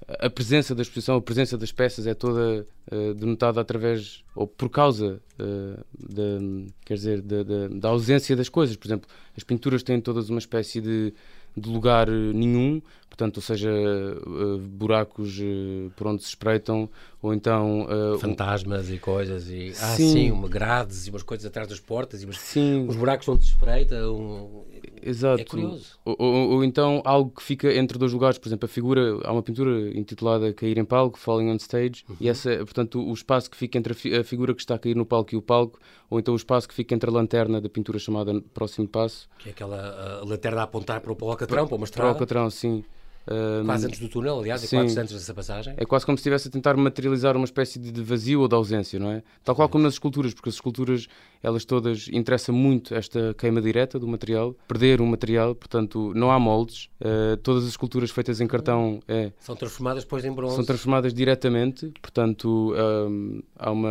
A 0.08 0.30
presença 0.30 0.74
da 0.74 0.82
exposição, 0.82 1.16
a 1.16 1.22
presença 1.22 1.56
das 1.58 1.70
peças 1.70 2.06
é 2.06 2.14
toda 2.14 2.66
uh, 2.90 3.14
denotada 3.14 3.60
através 3.60 4.24
ou 4.34 4.46
por 4.46 4.68
causa 4.70 5.20
uh, 5.38 5.84
de, 5.94 6.66
quer 6.84 6.94
dizer, 6.94 7.20
de, 7.20 7.68
da 7.78 7.90
ausência 7.90 8.34
das 8.34 8.48
coisas. 8.48 8.74
Por 8.76 8.88
exemplo, 8.88 9.08
as 9.36 9.44
pinturas 9.44 9.82
têm 9.82 10.00
todas 10.00 10.30
uma 10.30 10.38
espécie 10.38 10.80
de, 10.80 11.12
de 11.56 11.68
lugar 11.68 12.08
nenhum, 12.08 12.80
portanto, 13.08 13.36
ou 13.36 13.42
seja, 13.42 13.70
uh, 13.70 14.58
buracos 14.58 15.38
uh, 15.38 15.90
por 15.94 16.06
onde 16.06 16.22
se 16.22 16.30
espreitam, 16.30 16.88
ou 17.20 17.34
então... 17.34 17.82
Uh, 17.82 18.18
Fantasmas 18.18 18.88
um... 18.88 18.94
e 18.94 18.98
coisas, 18.98 19.48
e... 19.50 19.70
Ah, 19.80 19.94
sim. 19.96 20.12
sim, 20.12 20.30
uma 20.30 20.48
grades 20.48 21.06
e 21.06 21.10
umas 21.10 21.22
coisas 21.22 21.44
atrás 21.44 21.68
das 21.68 21.78
portas, 21.78 22.22
e 22.22 22.24
umas... 22.24 22.38
sim. 22.38 22.86
uns 22.88 22.96
buracos 22.96 23.28
onde 23.28 23.44
se 23.44 23.50
espreita, 23.50 24.10
um... 24.10 24.64
Exato. 25.02 25.42
É 25.42 25.44
curioso. 25.44 25.98
Ou, 26.04 26.16
ou, 26.18 26.50
ou, 26.50 26.64
então 26.64 27.02
algo 27.04 27.30
que 27.30 27.42
fica 27.42 27.72
entre 27.72 27.98
dois 27.98 28.12
lugares, 28.12 28.38
por 28.38 28.48
exemplo, 28.48 28.66
a 28.66 28.68
figura, 28.68 29.18
há 29.24 29.32
uma 29.32 29.42
pintura 29.42 29.96
intitulada 29.98 30.52
Cair 30.52 30.78
em 30.78 30.84
Palco, 30.84 31.18
Falling 31.18 31.50
on 31.50 31.56
Stage, 31.56 32.04
uhum. 32.08 32.16
e 32.20 32.28
essa, 32.28 32.56
portanto, 32.58 33.00
o 33.00 33.12
espaço 33.12 33.50
que 33.50 33.56
fica 33.56 33.78
entre 33.78 33.92
a, 33.92 33.96
fi 33.96 34.14
a, 34.14 34.24
figura 34.24 34.54
que 34.54 34.60
está 34.60 34.74
a 34.74 34.78
cair 34.78 34.96
no 34.96 35.06
palco 35.06 35.34
e 35.34 35.36
o 35.36 35.42
palco, 35.42 35.78
ou 36.08 36.18
então 36.18 36.34
o 36.34 36.36
espaço 36.36 36.68
que 36.68 36.74
fica 36.74 36.94
entre 36.94 37.08
a 37.08 37.12
lanterna 37.12 37.60
da 37.60 37.68
pintura 37.68 37.98
chamada 37.98 38.40
Próximo 38.54 38.88
Passo. 38.88 39.28
Que 39.38 39.48
é 39.48 39.52
aquela 39.52 40.22
lanterna 40.24 40.60
a 40.60 40.64
apontar 40.64 41.00
para 41.00 41.12
o 41.12 41.30
Alcatrão, 41.30 41.58
para, 41.58 41.68
para 41.68 41.76
uma 41.76 41.84
estrada. 41.84 42.08
Para 42.08 42.12
o 42.12 42.16
Alcatrão, 42.16 42.50
sim. 42.50 42.84
Um, 43.28 43.64
quase 43.64 43.86
antes 43.86 44.00
do 44.00 44.08
túnel, 44.08 44.38
aliás, 44.38 44.60
sim. 44.60 44.76
e 44.76 44.80
quase 44.80 44.98
antes 44.98 45.14
dessa 45.14 45.34
passagem. 45.34 45.74
É 45.76 45.84
quase 45.84 46.06
como 46.06 46.16
se 46.16 46.20
estivesse 46.20 46.48
a 46.48 46.50
tentar 46.50 46.76
materializar 46.76 47.36
uma 47.36 47.44
espécie 47.44 47.78
de 47.78 48.02
vazio 48.02 48.40
ou 48.40 48.48
de 48.48 48.54
ausência, 48.54 48.98
não 48.98 49.10
é? 49.10 49.22
Tal 49.44 49.54
qual 49.54 49.68
como 49.68 49.84
nas 49.84 49.94
esculturas, 49.94 50.32
porque 50.34 50.48
as 50.48 50.54
esculturas, 50.54 51.06
elas 51.42 51.64
todas, 51.64 52.08
interessa 52.08 52.52
muito 52.52 52.94
esta 52.94 53.34
queima 53.34 53.60
direta 53.60 53.98
do 53.98 54.08
material, 54.08 54.54
perder 54.66 55.00
o 55.00 55.06
material, 55.06 55.54
portanto, 55.54 56.12
não 56.14 56.30
há 56.30 56.38
moldes. 56.38 56.88
Uh, 57.00 57.36
todas 57.38 57.64
as 57.64 57.70
esculturas 57.70 58.10
feitas 58.10 58.40
em 58.40 58.46
cartão 58.46 59.00
é, 59.06 59.32
são 59.38 59.56
transformadas 59.56 60.04
depois 60.04 60.24
em 60.24 60.32
bronze. 60.32 60.56
São 60.56 60.64
transformadas 60.64 61.14
diretamente, 61.14 61.92
portanto, 62.00 62.74
um, 62.74 63.42
há 63.56 63.70
uma. 63.70 63.90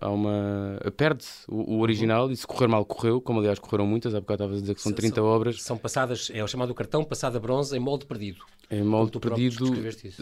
Há 0.00 0.10
uma 0.10 0.78
perde-se 0.96 1.44
o, 1.48 1.76
o, 1.76 1.80
original 1.80 2.30
e 2.30 2.36
se 2.36 2.46
correr 2.46 2.68
mal, 2.68 2.84
correu, 2.84 3.20
como 3.20 3.40
aliás 3.40 3.58
correram 3.58 3.86
muitas, 3.86 4.14
há 4.14 4.20
bocado 4.20 4.44
estavas 4.44 4.58
a 4.58 4.60
dizer 4.60 4.74
que 4.74 4.82
são 4.82 4.92
30 4.92 5.16
são, 5.16 5.24
obras. 5.24 5.62
São 5.62 5.78
passadas, 5.78 6.30
é 6.32 6.42
o 6.42 6.48
chamado 6.48 6.74
cartão 6.74 7.04
passado 7.04 7.36
a 7.36 7.40
bronze 7.40 7.76
em 7.76 7.80
molde 7.80 8.06
perdido. 8.06 8.44
Em 8.70 8.82
molde 8.82 9.18
perdido. 9.18 9.66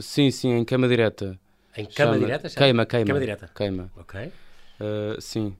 Sim, 0.02 0.30
sim, 0.30 0.52
em 0.52 0.64
cama 0.64 0.86
direta. 0.88 1.38
Em 1.76 1.84
cama 1.86 2.14
Chama... 2.14 2.18
direta? 2.18 2.48
Queima, 2.50 2.86
queima. 2.86 3.06
Cama 3.06 3.20
direta. 3.20 3.50
Queima. 3.54 3.90
Ok. 3.96 4.20
Uh, 4.80 5.20
sim. 5.20 5.56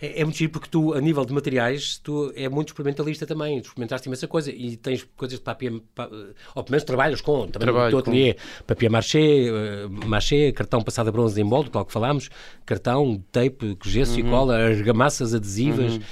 É, 0.00 0.20
é, 0.20 0.24
muito 0.24 0.36
giro 0.36 0.50
porque 0.50 0.68
tu, 0.68 0.94
a 0.94 1.00
nível 1.00 1.24
de 1.24 1.32
materiais, 1.32 1.98
tu 1.98 2.32
é 2.34 2.48
muito 2.48 2.68
experimentalista 2.68 3.26
também. 3.26 3.60
Tu 3.60 3.68
experimentaste 3.68 4.08
imensa 4.08 4.26
coisa 4.26 4.50
e 4.50 4.76
tens 4.76 5.06
coisas 5.16 5.38
de 5.38 5.44
papier, 5.44 5.72
pa, 5.94 6.08
ou 6.54 6.64
pelo 6.64 6.72
menos 6.72 6.84
trabalhas 6.84 7.20
com, 7.20 7.46
também 7.46 7.66
Trabalho 7.66 7.90
teu 7.90 7.98
ateliê, 8.00 8.34
com... 8.34 8.64
papier 8.66 8.90
machê, 8.90 9.50
uh, 9.50 10.06
machê, 10.06 10.52
cartão 10.52 10.82
passado 10.82 11.08
a 11.08 11.12
bronze 11.12 11.40
em 11.40 11.44
molde, 11.44 11.70
claro 11.70 11.86
que 11.86 11.92
falámos, 11.92 12.28
cartão, 12.64 13.22
tape, 13.30 13.78
gesso 13.84 14.20
uhum. 14.20 14.26
e 14.26 14.30
cola, 14.30 14.56
argamassas 14.56 15.34
adesivas. 15.34 15.94
Uhum. 15.94 16.02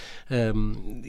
Um, 0.55 1.03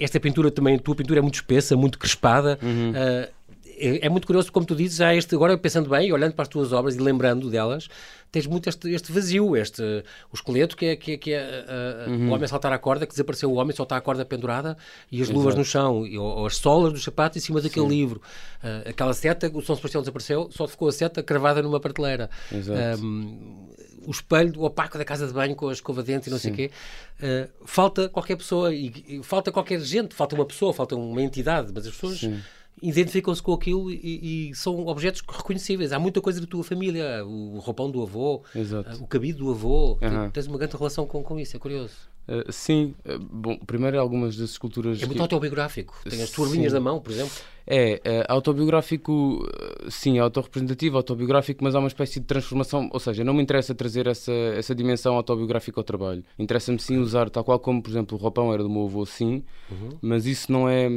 esta 0.00 0.20
pintura 0.20 0.50
também, 0.50 0.76
a 0.76 0.78
tua 0.78 0.94
pintura 0.94 1.18
é 1.18 1.22
muito 1.22 1.34
espessa, 1.34 1.76
muito 1.76 1.98
crespada. 1.98 2.58
Uhum. 2.62 2.90
Uh, 2.90 3.43
é, 3.86 4.06
é, 4.06 4.08
muito 4.08 4.26
curioso, 4.26 4.50
como 4.50 4.64
tu 4.64 4.74
dizes, 4.74 4.98
já 4.98 5.14
este, 5.14 5.34
agora 5.34 5.56
pensando 5.58 5.90
bem, 5.90 6.12
olhando 6.12 6.32
para 6.32 6.42
as 6.42 6.48
tuas 6.48 6.72
obras 6.72 6.94
e 6.96 6.98
lembrando 6.98 7.50
delas, 7.50 7.88
tens 8.30 8.46
muito 8.46 8.68
este, 8.68 8.90
este 8.90 9.12
vazio, 9.12 9.56
este, 9.56 9.82
o 10.32 10.34
esqueleto 10.34 10.76
que 10.76 10.86
é, 10.86 10.96
que 10.96 11.12
é, 11.12 11.16
que 11.16 11.32
é 11.32 11.64
uh, 12.08 12.10
uhum. 12.10 12.30
o 12.30 12.34
homem 12.34 12.48
saltar 12.48 12.72
a 12.72 12.78
corda, 12.78 13.06
que 13.06 13.12
desapareceu 13.12 13.50
o 13.50 13.54
homem, 13.54 13.74
só 13.74 13.84
está 13.84 13.96
a 13.96 14.00
corda 14.00 14.24
pendurada 14.24 14.76
e 15.10 15.16
as 15.16 15.28
Exato. 15.28 15.38
luvas 15.38 15.54
no 15.54 15.64
chão, 15.64 16.06
e, 16.06 16.18
ou, 16.18 16.38
ou, 16.38 16.46
as 16.46 16.56
solas 16.56 16.92
dos 16.92 17.04
sapatos 17.04 17.36
em 17.36 17.40
cima 17.40 17.60
daquele 17.60 17.86
Sim. 17.86 17.92
livro. 17.92 18.20
Uh, 18.62 18.88
aquela 18.88 19.14
seta, 19.14 19.50
o 19.54 19.62
São 19.62 19.76
Sebastião 19.76 20.02
desapareceu, 20.02 20.48
só 20.50 20.66
ficou 20.66 20.88
a 20.88 20.92
seta 20.92 21.22
cravada 21.22 21.62
numa 21.62 21.78
prateleira. 21.78 22.28
Um, 23.00 23.68
o 24.06 24.10
espelho 24.10 24.62
opaco 24.62 24.98
da 24.98 25.04
casa 25.04 25.26
de 25.26 25.32
banho 25.32 25.54
com 25.54 25.68
a 25.68 25.72
escova 25.72 26.02
dente 26.02 26.28
e 26.28 26.30
não 26.30 26.38
Sim. 26.38 26.42
sei 26.42 26.52
o 26.52 26.56
quê. 26.56 26.70
Uh, 27.20 27.66
falta 27.66 28.08
qualquer 28.08 28.36
pessoa, 28.36 28.74
e, 28.74 28.92
e, 29.06 29.22
falta 29.22 29.52
qualquer 29.52 29.80
gente, 29.80 30.14
falta 30.14 30.34
uma 30.34 30.44
pessoa, 30.44 30.72
falta 30.72 30.96
uma 30.96 31.22
entidade, 31.22 31.70
mas 31.74 31.86
as 31.86 31.92
pessoas. 31.92 32.18
Sim 32.18 32.40
identificam-se 32.82 33.42
com 33.42 33.52
aquilo 33.52 33.90
e, 33.90 34.50
e, 34.50 34.54
são 34.54 34.86
objetos 34.86 35.22
reconhecíveis. 35.26 35.92
Há 35.92 35.98
muita 35.98 36.20
coisa 36.20 36.40
da 36.40 36.46
tua 36.46 36.64
família, 36.64 37.24
o 37.24 37.58
roupão 37.58 37.90
do 37.90 38.02
avô, 38.02 38.42
Exato. 38.54 39.02
o 39.02 39.06
cabido 39.06 39.38
do 39.38 39.50
avô. 39.50 39.92
Uhum. 40.02 40.30
Tens 40.30 40.46
uma 40.46 40.58
grande 40.58 40.76
relação 40.76 41.06
com, 41.06 41.22
com 41.22 41.38
isso, 41.38 41.56
é 41.56 41.60
curioso. 41.60 41.94
Uh, 42.26 42.50
sim, 42.50 42.94
uh, 43.04 43.18
bom, 43.18 43.56
primeiro 43.58 44.00
algumas 44.00 44.36
das 44.36 44.50
esculturas. 44.50 45.02
É 45.02 45.06
muito 45.06 45.16
que... 45.16 45.22
autobiográfico. 45.22 45.94
Tem 46.08 46.22
as 46.22 46.30
tuas 46.30 46.52
linhas 46.52 46.72
da 46.72 46.80
mão, 46.80 47.00
por 47.00 47.12
exemplo. 47.12 47.34
É, 47.66 48.00
é 48.04 48.26
autobiográfico, 48.28 49.46
sim, 49.88 50.18
autorrepresentativo, 50.18 50.98
autobiográfico, 50.98 51.64
mas 51.64 51.74
há 51.74 51.78
uma 51.78 51.88
espécie 51.88 52.20
de 52.20 52.26
transformação. 52.26 52.90
Ou 52.92 53.00
seja, 53.00 53.24
não 53.24 53.32
me 53.32 53.42
interessa 53.42 53.74
trazer 53.74 54.06
essa, 54.06 54.32
essa 54.32 54.74
dimensão 54.74 55.14
autobiográfica 55.16 55.80
ao 55.80 55.84
trabalho. 55.84 56.22
Interessa-me 56.38 56.78
sim 56.78 56.98
usar, 56.98 57.30
tal 57.30 57.44
qual 57.44 57.58
como, 57.58 57.82
por 57.82 57.90
exemplo, 57.90 58.18
o 58.18 58.20
roupão 58.20 58.52
era 58.52 58.62
do 58.62 58.68
meu 58.68 58.84
avô, 58.84 59.04
sim, 59.06 59.42
uhum. 59.70 59.90
mas 60.00 60.26
isso 60.26 60.52
não 60.52 60.68
é. 60.68 60.88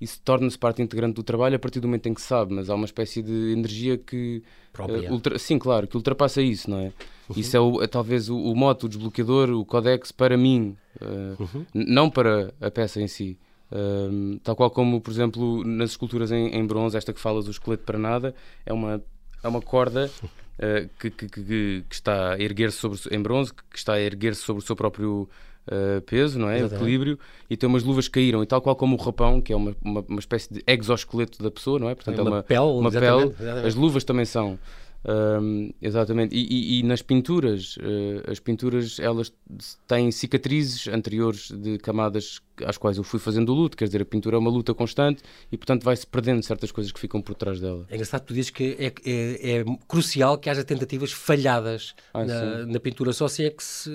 Isso 0.00 0.20
torna-se 0.24 0.58
parte 0.58 0.82
integrante 0.82 1.14
do 1.14 1.22
trabalho 1.22 1.56
a 1.56 1.58
partir 1.58 1.78
do 1.80 1.86
momento 1.86 2.08
em 2.08 2.14
que 2.14 2.20
se 2.20 2.26
sabe, 2.26 2.52
mas 2.54 2.68
há 2.70 2.74
uma 2.74 2.86
espécie 2.86 3.22
de 3.22 3.52
energia 3.52 3.96
que. 3.96 4.42
Uh, 4.78 5.12
ultra, 5.12 5.38
sim, 5.38 5.58
claro, 5.58 5.86
que 5.86 5.96
ultrapassa 5.96 6.42
isso, 6.42 6.68
não 6.68 6.78
é? 6.78 6.92
Uhum. 7.28 7.36
Isso 7.36 7.56
é, 7.56 7.60
o, 7.60 7.82
é, 7.82 7.86
talvez 7.86 8.28
o, 8.28 8.36
o 8.36 8.54
moto, 8.54 8.84
o 8.84 8.88
desbloqueador, 8.88 9.50
o 9.50 9.64
codex 9.64 10.12
para 10.12 10.36
mim, 10.36 10.76
uh, 11.00 11.42
uhum. 11.42 11.66
não 11.74 12.10
para 12.10 12.52
a 12.60 12.70
peça 12.70 13.00
em 13.00 13.08
si. 13.08 13.38
Um, 13.70 14.38
tal 14.44 14.54
qual 14.54 14.70
como, 14.70 15.00
por 15.00 15.10
exemplo, 15.10 15.64
nas 15.64 15.90
esculturas 15.90 16.30
em, 16.30 16.54
em, 16.54 16.64
bronze, 16.64 16.96
esta 16.96 17.12
que 17.12 17.20
falas, 17.20 17.48
o 17.48 17.50
esqueleto 17.50 17.84
para 17.84 17.98
nada, 17.98 18.34
é 18.64 18.72
uma, 18.72 19.02
é 19.42 19.48
uma 19.48 19.60
corda 19.60 20.10
uh, 20.22 20.88
que, 21.00 21.10
que, 21.10 21.28
que, 21.28 21.84
que, 21.88 21.94
está 21.94 22.34
a 22.34 22.40
erguer-se 22.40 22.78
sobre 22.78 22.98
em 23.10 23.20
bronze, 23.20 23.52
que 23.52 23.76
está 23.76 23.94
a 23.94 24.00
erguer-se 24.00 24.42
sobre 24.42 24.62
o 24.62 24.66
seu 24.66 24.76
próprio 24.76 25.28
uh, 25.66 26.00
peso, 26.02 26.38
não 26.38 26.48
é? 26.48 26.58
Exatamente. 26.58 26.82
Equilíbrio, 26.82 27.18
e 27.50 27.56
tem 27.56 27.68
umas 27.68 27.82
luvas 27.82 28.06
que 28.06 28.14
caíram, 28.14 28.42
e 28.42 28.46
tal 28.46 28.60
qual 28.60 28.76
como 28.76 28.96
o 28.96 29.00
rapão, 29.00 29.40
que 29.40 29.52
é 29.52 29.56
uma, 29.56 29.74
uma, 29.82 30.04
uma 30.08 30.20
espécie 30.20 30.52
de 30.52 30.62
exoesqueleto 30.66 31.42
da 31.42 31.50
pessoa, 31.50 31.78
não 31.78 31.88
é? 31.88 31.94
Portanto, 31.94 32.18
é 32.18 32.22
uma, 32.22 32.30
uma 32.30 32.42
pele, 32.44 32.60
uma 32.60 32.88
exatamente, 32.88 33.18
pele. 33.18 33.34
Exatamente. 33.40 33.66
As 33.66 33.74
luvas 33.74 34.04
também 34.04 34.24
são. 34.24 34.58
Um, 35.08 35.70
exatamente. 35.80 36.34
E, 36.34 36.40
e, 36.40 36.80
e, 36.80 36.82
nas 36.82 37.00
pinturas, 37.00 37.76
uh, 37.76 38.28
as 38.30 38.40
pinturas 38.40 38.98
elas 38.98 39.32
têm 39.86 40.10
cicatrizes 40.10 40.88
anteriores 40.88 41.50
de 41.50 41.78
camadas 41.78 42.40
às 42.64 42.76
quais 42.78 42.96
eu 42.96 43.04
fui 43.04 43.18
fazendo 43.18 43.52
o 43.52 43.54
luto, 43.54 43.76
quer 43.76 43.86
dizer, 43.86 44.02
a 44.02 44.04
pintura 44.04 44.36
é 44.36 44.38
uma 44.38 44.50
luta 44.50 44.72
constante 44.74 45.22
e, 45.50 45.56
portanto, 45.56 45.82
vai-se 45.84 46.06
perdendo 46.06 46.42
certas 46.42 46.70
coisas 46.70 46.92
que 46.92 46.98
ficam 46.98 47.20
por 47.20 47.34
trás 47.34 47.60
dela. 47.60 47.86
É 47.90 47.94
engraçado 47.94 48.22
que 48.22 48.26
tu 48.28 48.34
dizes 48.34 48.50
que 48.50 48.76
é, 48.78 48.86
é, 49.04 49.58
é 49.58 49.64
crucial 49.86 50.38
que 50.38 50.48
haja 50.48 50.64
tentativas 50.64 51.12
falhadas 51.12 51.94
ah, 52.14 52.24
na, 52.24 52.66
na, 52.66 52.80
pintura, 52.80 53.12
só 53.12 53.26
assim 53.26 53.44
é 53.44 53.50
que 53.50 53.62
se 53.62 53.90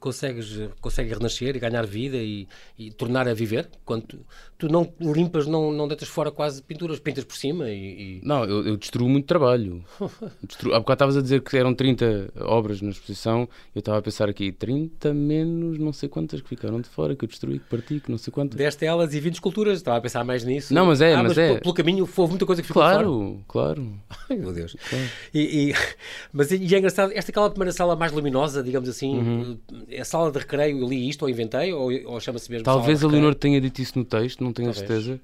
consegues, 0.00 0.58
consegue 0.80 1.12
renascer 1.12 1.56
e 1.56 1.58
ganhar 1.58 1.86
vida 1.86 2.16
e, 2.16 2.48
e 2.78 2.90
tornar 2.90 3.28
a 3.28 3.34
viver. 3.34 3.68
Quando 3.84 4.06
tu, 4.06 4.26
tu, 4.58 4.68
não 4.68 4.92
limpas, 5.00 5.46
não, 5.46 5.72
não 5.72 5.86
deitas 5.88 6.08
fora 6.08 6.30
quase 6.30 6.62
pinturas, 6.62 6.98
pintas 6.98 7.24
por 7.24 7.36
cima 7.36 7.68
e... 7.70 8.20
e... 8.20 8.20
Não, 8.24 8.44
eu, 8.44 8.66
eu, 8.66 8.76
destruo 8.76 9.08
muito 9.08 9.26
trabalho. 9.26 9.84
destruo... 10.42 10.74
Há 10.74 10.80
bocado 10.80 11.02
estavas 11.02 11.16
a 11.16 11.22
dizer 11.22 11.42
que 11.42 11.56
eram 11.56 11.74
30 11.74 12.32
obras 12.40 12.80
na 12.80 12.90
exposição, 12.90 13.48
eu 13.74 13.80
estava 13.80 13.98
a 13.98 14.02
pensar 14.02 14.28
aqui, 14.28 14.52
30 14.52 15.12
menos 15.12 15.78
não 15.78 15.92
sei 15.92 16.08
quantas 16.08 16.40
que 16.40 16.48
ficaram 16.48 16.80
de 16.80 16.88
fora, 16.88 17.16
que 17.16 17.24
eu 17.24 17.28
destruí, 17.28 17.58
que 17.58 17.66
parti, 17.66 17.81
que 17.82 18.10
não 18.10 18.18
sei 18.18 18.32
quantas. 18.32 18.56
Deste 18.56 18.84
elas 18.84 19.14
e 19.14 19.20
20 19.20 19.34
esculturas, 19.34 19.78
estava 19.78 19.98
a 19.98 20.00
pensar 20.00 20.24
mais 20.24 20.44
nisso. 20.44 20.72
Não, 20.72 20.86
mas 20.86 21.00
é, 21.00 21.14
ah, 21.14 21.22
mas, 21.22 21.28
mas 21.28 21.38
é. 21.38 21.60
Pelo 21.60 21.74
caminho 21.74 22.08
houve 22.16 22.30
muita 22.30 22.46
coisa 22.46 22.62
que 22.62 22.68
ficou 22.68 22.82
claro. 22.82 23.40
Claro, 23.48 23.92
Ai, 24.30 24.36
meu 24.36 24.52
Deus. 24.52 24.76
Claro. 24.88 25.04
E, 25.34 25.70
e, 25.70 25.74
mas 26.32 26.50
e 26.50 26.74
é 26.74 26.78
engraçado, 26.78 27.12
esta 27.14 27.30
aquela 27.30 27.50
primeira 27.50 27.72
sala 27.72 27.96
mais 27.96 28.12
luminosa, 28.12 28.62
digamos 28.62 28.88
assim, 28.88 29.18
uhum. 29.18 29.58
é 29.88 30.00
a 30.00 30.04
sala 30.04 30.30
de 30.30 30.38
recreio, 30.38 30.78
eu 30.78 30.88
li 30.88 31.08
isto 31.08 31.22
ou 31.22 31.28
inventei, 31.28 31.72
ou, 31.72 31.90
ou 32.06 32.20
chama-se 32.20 32.50
mesmo 32.50 32.64
Talvez 32.64 33.02
a 33.02 33.08
Leonor 33.08 33.34
tenha 33.34 33.60
dito 33.60 33.80
isso 33.80 33.98
no 33.98 34.04
texto, 34.04 34.42
não 34.42 34.52
tenho 34.52 34.72
Talvez. 34.72 34.90
a 34.90 34.94
certeza. 34.94 35.20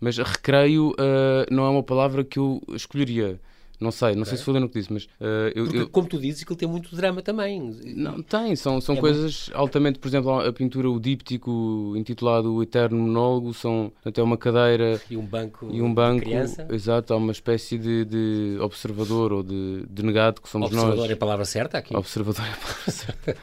Mas 0.00 0.18
recreio 0.18 0.90
uh, 0.90 1.46
não 1.48 1.64
é 1.64 1.70
uma 1.70 1.82
palavra 1.82 2.24
que 2.24 2.38
eu 2.38 2.60
escolheria. 2.74 3.40
Não 3.82 3.90
sei, 3.90 4.14
não 4.14 4.22
okay. 4.22 4.30
sei 4.30 4.38
se 4.38 4.44
foi 4.44 4.62
o 4.62 4.68
que 4.68 4.78
disse, 4.78 4.92
mas. 4.92 5.04
Uh, 5.04 5.52
eu, 5.54 5.64
Porque, 5.64 5.78
eu... 5.78 5.88
como 5.88 6.08
tu 6.08 6.18
dizes, 6.18 6.44
ele 6.46 6.56
tem 6.56 6.68
muito 6.68 6.94
drama 6.94 7.20
também. 7.20 7.74
Não, 7.96 8.22
tem, 8.22 8.54
são, 8.54 8.80
são 8.80 8.94
é 8.94 9.00
coisas 9.00 9.48
muito... 9.48 9.58
altamente. 9.58 9.98
Por 9.98 10.08
exemplo, 10.08 10.40
a 10.40 10.52
pintura, 10.52 10.88
o 10.88 11.00
díptico, 11.00 11.94
intitulado 11.96 12.54
O 12.54 12.62
Eterno 12.62 12.98
Monólogo, 12.98 13.52
são 13.52 13.92
até 14.04 14.22
uma 14.22 14.36
cadeira. 14.36 15.00
E 15.10 15.16
um 15.16 15.26
banco. 15.26 15.68
E 15.70 15.82
um 15.82 15.92
banco. 15.92 16.28
Exato, 16.70 17.12
há 17.12 17.16
uma 17.16 17.32
espécie 17.32 17.78
de, 17.78 18.04
de 18.04 18.58
observador 18.60 19.32
ou 19.32 19.42
de, 19.42 19.84
de 19.90 20.02
negado 20.02 20.40
que 20.40 20.48
somos 20.48 20.66
observador 20.66 20.96
nós. 20.96 21.00
Observador 21.00 21.10
é 21.10 21.14
a 21.14 21.16
palavra 21.16 21.44
certa 21.44 21.78
aqui? 21.78 21.96
Observador 21.96 22.44
é 22.44 22.52
a 22.52 22.56
palavra 22.56 22.90
certa. 22.92 23.36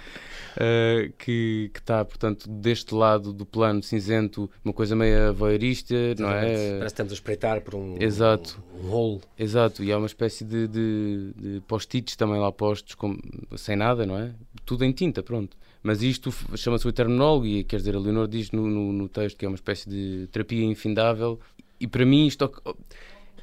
Uh, 0.59 1.11
que 1.17 1.71
está, 1.73 2.03
portanto, 2.03 2.49
deste 2.49 2.93
lado 2.93 3.31
do 3.31 3.45
plano 3.45 3.81
cinzento, 3.81 4.49
uma 4.63 4.73
coisa 4.73 4.95
meio 4.95 5.33
voyeurista, 5.33 5.95
não 6.17 6.29
é? 6.29 6.41
Parece 6.41 6.79
que 6.79 6.85
estamos 6.85 7.11
a 7.11 7.15
espreitar 7.15 7.61
por 7.61 7.75
um, 7.75 7.95
Exato. 7.99 8.61
um, 8.73 8.87
um 8.87 8.89
rolo. 8.89 9.21
Exato, 9.37 9.83
e 9.83 9.91
há 9.91 9.97
uma 9.97 10.07
espécie 10.07 10.43
de, 10.43 10.67
de, 10.67 11.33
de 11.35 11.61
post-its 11.61 12.15
também 12.15 12.39
lá 12.39 12.51
postos, 12.51 12.95
com, 12.95 13.17
sem 13.55 13.75
nada, 13.75 14.05
não 14.05 14.17
é? 14.17 14.33
Tudo 14.65 14.83
em 14.83 14.91
tinta, 14.91 15.23
pronto. 15.23 15.57
Mas 15.81 16.03
isto 16.03 16.33
chama-se 16.57 16.85
o 16.85 16.89
Eternólogo 16.89 17.45
e 17.45 17.63
quer 17.63 17.77
dizer, 17.77 17.95
a 17.95 17.99
Leonor 17.99 18.27
diz 18.27 18.51
no, 18.51 18.67
no, 18.67 18.91
no 18.91 19.07
texto 19.07 19.37
que 19.37 19.45
é 19.45 19.47
uma 19.47 19.55
espécie 19.55 19.89
de 19.89 20.27
terapia 20.29 20.65
infindável 20.65 21.39
e 21.79 21.87
para 21.87 22.05
mim 22.05 22.27
isto 22.27 22.51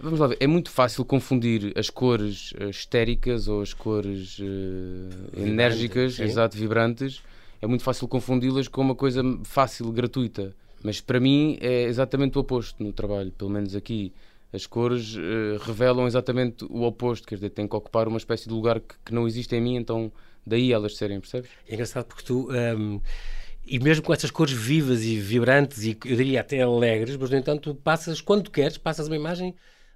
Vamos 0.00 0.20
lá 0.20 0.26
ver, 0.26 0.36
é 0.40 0.46
muito 0.46 0.70
fácil 0.70 1.04
confundir 1.04 1.72
as 1.76 1.90
cores 1.90 2.52
uh, 2.52 2.68
histéricas 2.68 3.48
ou 3.48 3.62
as 3.62 3.72
cores 3.72 4.38
uh, 4.38 5.40
enérgicas, 5.40 6.18
exato, 6.18 6.56
vibrantes. 6.56 7.22
É 7.60 7.66
muito 7.66 7.82
fácil 7.82 8.06
confundi-las 8.06 8.68
com 8.68 8.80
uma 8.80 8.94
coisa 8.94 9.22
fácil, 9.44 9.90
gratuita. 9.90 10.54
Mas 10.82 11.00
para 11.00 11.18
mim 11.18 11.58
é 11.60 11.84
exatamente 11.84 12.36
o 12.36 12.40
oposto 12.40 12.82
no 12.82 12.92
trabalho, 12.92 13.32
pelo 13.32 13.50
menos 13.50 13.74
aqui. 13.74 14.12
As 14.52 14.66
cores 14.66 15.16
uh, 15.16 15.58
revelam 15.62 16.06
exatamente 16.06 16.64
o 16.64 16.82
oposto, 16.82 17.26
quer 17.26 17.36
dizer, 17.36 17.50
têm 17.50 17.66
que 17.66 17.74
ocupar 17.74 18.06
uma 18.06 18.18
espécie 18.18 18.48
de 18.48 18.54
lugar 18.54 18.80
que, 18.80 18.94
que, 19.04 19.12
não 19.12 19.26
existe 19.26 19.54
em 19.56 19.60
mim, 19.60 19.76
então 19.76 20.12
daí 20.46 20.72
elas 20.72 20.96
serem, 20.96 21.20
percebes? 21.20 21.50
É 21.68 21.74
engraçado 21.74 22.06
porque 22.06 22.22
tu. 22.22 22.48
Um 22.50 22.54
ehm, 22.54 23.00
e 23.66 23.80
mesmo 23.80 24.04
com 24.04 24.12
essas 24.12 24.30
cores 24.30 24.54
vivas 24.54 25.02
e 25.02 25.18
vibrantes 25.18 25.82
e 25.82 25.98
eu 26.04 26.16
diria 26.16 26.40
até 26.40 26.62
alegres, 26.62 27.16
mas 27.16 27.30
no 27.30 27.36
entanto 27.36 27.74
passas, 27.74 28.20
quando 28.20 28.48
queres, 28.48 28.78
passas 28.78 29.08
uma 29.08 29.16
imagem 29.16 29.52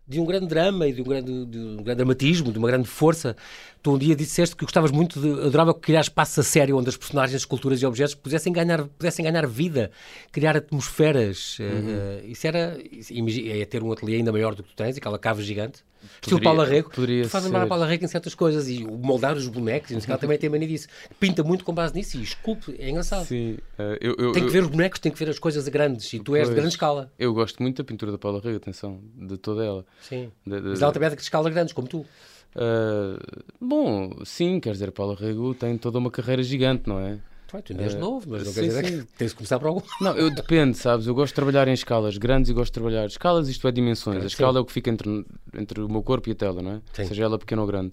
de 0.07 0.21
um 0.21 0.25
grande 0.25 0.47
drama 0.47 0.87
e 0.89 0.93
de 0.93 1.01
um 1.01 1.05
grande, 1.05 1.47
de 1.47 1.59
um 1.59 1.77
grande 1.83 1.97
dramatismo, 1.97 2.53
de 2.53 2.59
uma 2.59 2.69
grande 2.69 2.89
força. 2.89 3.37
Tu 3.83 3.91
um 3.91 3.99
dia 3.99 4.15
disseste 4.15 4.55
que 4.55 4.65
gostavas 4.65 4.91
muito 4.91 5.21
de. 5.21 5.47
adorava 5.47 5.73
criar 5.73 6.01
espaço 6.01 6.41
a 6.41 6.43
sério 6.43 6.77
onde 6.77 6.89
as 6.89 6.97
personagens, 6.97 7.41
esculturas 7.41 7.81
e 7.81 7.87
objetos 7.87 8.15
pudessem 8.15 8.53
ganhar, 8.53 8.87
pudessem 8.87 9.25
ganhar 9.25 9.47
vida, 9.47 9.91
criar 10.31 10.57
atmosferas. 10.57 11.59
Uhum. 11.59 11.67
Uh, 11.67 12.27
isso 12.27 12.47
era. 12.47 12.79
Ia 13.11 13.67
ter 13.67 13.83
um 13.83 13.91
ateliê 13.91 14.17
ainda 14.17 14.33
maior 14.33 14.55
do 14.55 14.63
que 14.63 14.71
tu 14.71 14.77
tens, 14.77 14.97
aquela 14.97 15.19
cave 15.19 15.43
gigante. 15.43 15.83
Estilo 16.23 16.41
Paulo 16.41 16.63
Arrego. 16.63 16.91
Poderia 16.91 17.29
faz 17.29 17.45
lembrar 17.45 17.63
a 17.63 17.67
Paulo 17.67 17.85
Arrego 17.85 18.05
em 18.05 18.09
certas 18.09 18.35
coisas 18.35 18.69
e 18.69 18.85
moldar 18.85 19.37
os 19.37 19.47
bonecos, 19.49 19.91
ela 20.09 20.19
também 20.19 20.39
tem 20.39 20.49
mania 20.49 20.69
disso. 20.69 20.89
Pinta 21.19 21.43
muito 21.43 21.65
com 21.65 21.73
base 21.73 21.95
nisso 21.95 22.17
e 22.17 22.23
esculpe, 22.23 22.75
é 22.79 22.91
engraçado. 22.91 23.27
Sim, 23.27 23.59
uh, 23.79 23.97
eu, 24.01 24.15
eu, 24.19 24.33
tem 24.33 24.45
que 24.45 24.51
ver 24.51 24.63
os 24.63 24.69
bonecos, 24.69 24.99
tem 24.99 25.13
que 25.13 25.19
ver 25.19 25.31
as 25.31 25.39
coisas 25.39 25.67
grandes 25.69 26.13
e 26.13 26.19
tu 26.19 26.35
és 26.35 26.45
pois, 26.45 26.49
de 26.49 26.55
grande 26.55 26.75
escala. 26.75 27.13
Eu 27.19 27.33
gosto 27.33 27.63
muito 27.63 27.79
da 27.79 27.85
pintura 27.85 28.13
da 28.13 28.19
Paulo 28.19 28.39
Arrego, 28.39 28.57
atenção, 28.57 29.01
de 29.15 29.37
toda 29.37 29.65
ela. 29.65 29.85
Sim. 30.01 30.31
De, 30.47 30.61
de, 30.61 30.69
Mas 30.69 30.83
ela 30.83 30.93
também 30.93 31.09
é 31.09 31.15
de 31.15 31.21
escalas 31.21 31.53
grandes, 31.53 31.73
como 31.73 31.89
tu. 31.89 32.07
Uh, 32.55 33.45
bom, 33.61 34.11
sim, 34.25 34.59
quer 34.59 34.73
dizer, 34.73 34.91
Paulo 34.91 35.13
Arrego 35.13 35.55
tem 35.55 35.79
toda 35.79 35.99
uma 35.99 36.11
carreira 36.11 36.43
gigante, 36.43 36.89
não 36.89 36.99
é? 36.99 37.19
Tu 37.63 37.73
ainda 37.73 37.83
és 37.83 37.95
novo, 37.97 38.31
mas 38.31 38.45
não 38.45 38.53
sim, 38.53 38.61
quer 38.61 38.67
dizer 38.67 38.87
sim. 38.87 38.99
que 39.01 39.07
tens 39.19 39.31
de 39.31 39.35
começar 39.35 39.59
por 39.59 39.67
algum. 39.67 39.81
Não, 40.01 40.17
eu 40.17 40.31
depende, 40.31 40.77
sabes? 40.77 41.09
Eu 41.09 41.15
gosto 41.15 41.33
de 41.33 41.35
trabalhar 41.35 41.67
em 41.67 41.73
escalas 41.73 42.17
grandes 42.17 42.49
e 42.49 42.53
gosto 42.53 42.71
de 42.71 42.75
trabalhar. 42.75 43.07
Escalas, 43.07 43.49
isto 43.49 43.67
é 43.67 43.73
dimensões. 43.73 44.23
a 44.23 44.27
escala 44.27 44.59
é 44.59 44.61
o 44.61 44.65
que 44.65 44.73
fica 44.73 44.89
entre, 44.89 45.27
entre 45.55 45.81
o 45.81 45.89
meu 45.89 46.01
corpo 46.01 46.29
e 46.29 46.33
a 46.33 46.35
tela, 46.37 46.63
não 46.63 46.73
é? 46.73 46.81
Sim. 46.93 47.07
Seja 47.07 47.25
ela 47.25 47.37
pequena 47.39 47.63
ou 47.63 47.67
grande. 47.67 47.93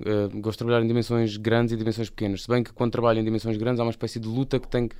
Uh, 0.00 0.28
gosto 0.40 0.58
de 0.58 0.58
trabalhar 0.58 0.82
em 0.84 0.88
dimensões 0.88 1.36
grandes 1.36 1.72
e 1.72 1.76
dimensões 1.76 2.10
pequenas. 2.10 2.42
Se 2.42 2.48
bem 2.48 2.64
que 2.64 2.72
quando 2.72 2.90
trabalho 2.90 3.20
em 3.20 3.24
dimensões 3.24 3.56
grandes 3.56 3.78
há 3.78 3.84
uma 3.84 3.90
espécie 3.90 4.18
de 4.18 4.26
luta 4.26 4.58
que 4.58 4.66
tem 4.66 4.88
que. 4.88 4.96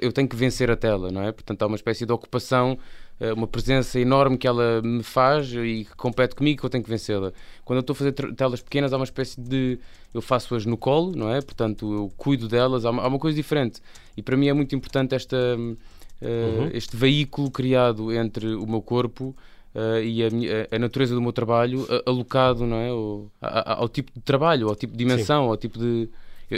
Eu 0.00 0.12
tenho 0.12 0.28
que 0.28 0.36
vencer 0.36 0.70
a 0.70 0.76
tela, 0.76 1.10
não 1.10 1.22
é? 1.22 1.32
Portanto, 1.32 1.62
há 1.62 1.66
uma 1.66 1.76
espécie 1.76 2.04
de 2.04 2.12
ocupação 2.12 2.78
uma 3.36 3.46
presença 3.46 4.00
enorme 4.00 4.36
que 4.36 4.46
ela 4.46 4.82
me 4.82 5.02
faz 5.02 5.52
e 5.52 5.84
que 5.84 5.96
compete 5.96 6.34
comigo 6.34 6.60
que 6.60 6.66
eu 6.66 6.70
tenho 6.70 6.82
que 6.82 6.90
vencê-la. 6.90 7.32
Quando 7.64 7.78
eu 7.78 7.80
estou 7.80 7.94
a 7.94 7.96
fazer 7.96 8.12
telas 8.34 8.60
pequenas, 8.60 8.92
há 8.92 8.96
uma 8.96 9.04
espécie 9.04 9.40
de. 9.40 9.78
Eu 10.12 10.20
faço-as 10.20 10.66
no 10.66 10.76
colo, 10.76 11.14
não 11.14 11.30
é? 11.30 11.40
Portanto, 11.40 11.92
eu 11.92 12.12
cuido 12.16 12.48
delas, 12.48 12.84
há 12.84 12.90
uma, 12.90 13.02
há 13.02 13.06
uma 13.06 13.18
coisa 13.18 13.36
diferente. 13.36 13.80
E 14.16 14.22
para 14.22 14.36
mim 14.36 14.48
é 14.48 14.52
muito 14.52 14.74
importante 14.74 15.14
esta, 15.14 15.36
uh, 15.36 15.76
uhum. 16.22 16.70
este 16.72 16.96
veículo 16.96 17.50
criado 17.50 18.12
entre 18.12 18.54
o 18.54 18.66
meu 18.66 18.82
corpo. 18.82 19.34
Uh, 19.74 20.02
e 20.02 20.22
a, 20.22 20.28
a, 20.70 20.78
natureza 20.78 21.14
do 21.14 21.22
meu 21.22 21.32
trabalho 21.32 21.86
alocado 22.04 22.66
não 22.66 22.76
é? 22.76 22.90
ao, 22.90 23.30
ao, 23.40 23.88
tipo 23.88 24.12
de 24.14 24.20
trabalho, 24.20 24.68
ao 24.68 24.76
tipo 24.76 24.92
de 24.92 24.98
dimensão, 24.98 25.44
Sim. 25.44 25.48
ao 25.48 25.56
tipo 25.56 25.78
de, 25.78 26.10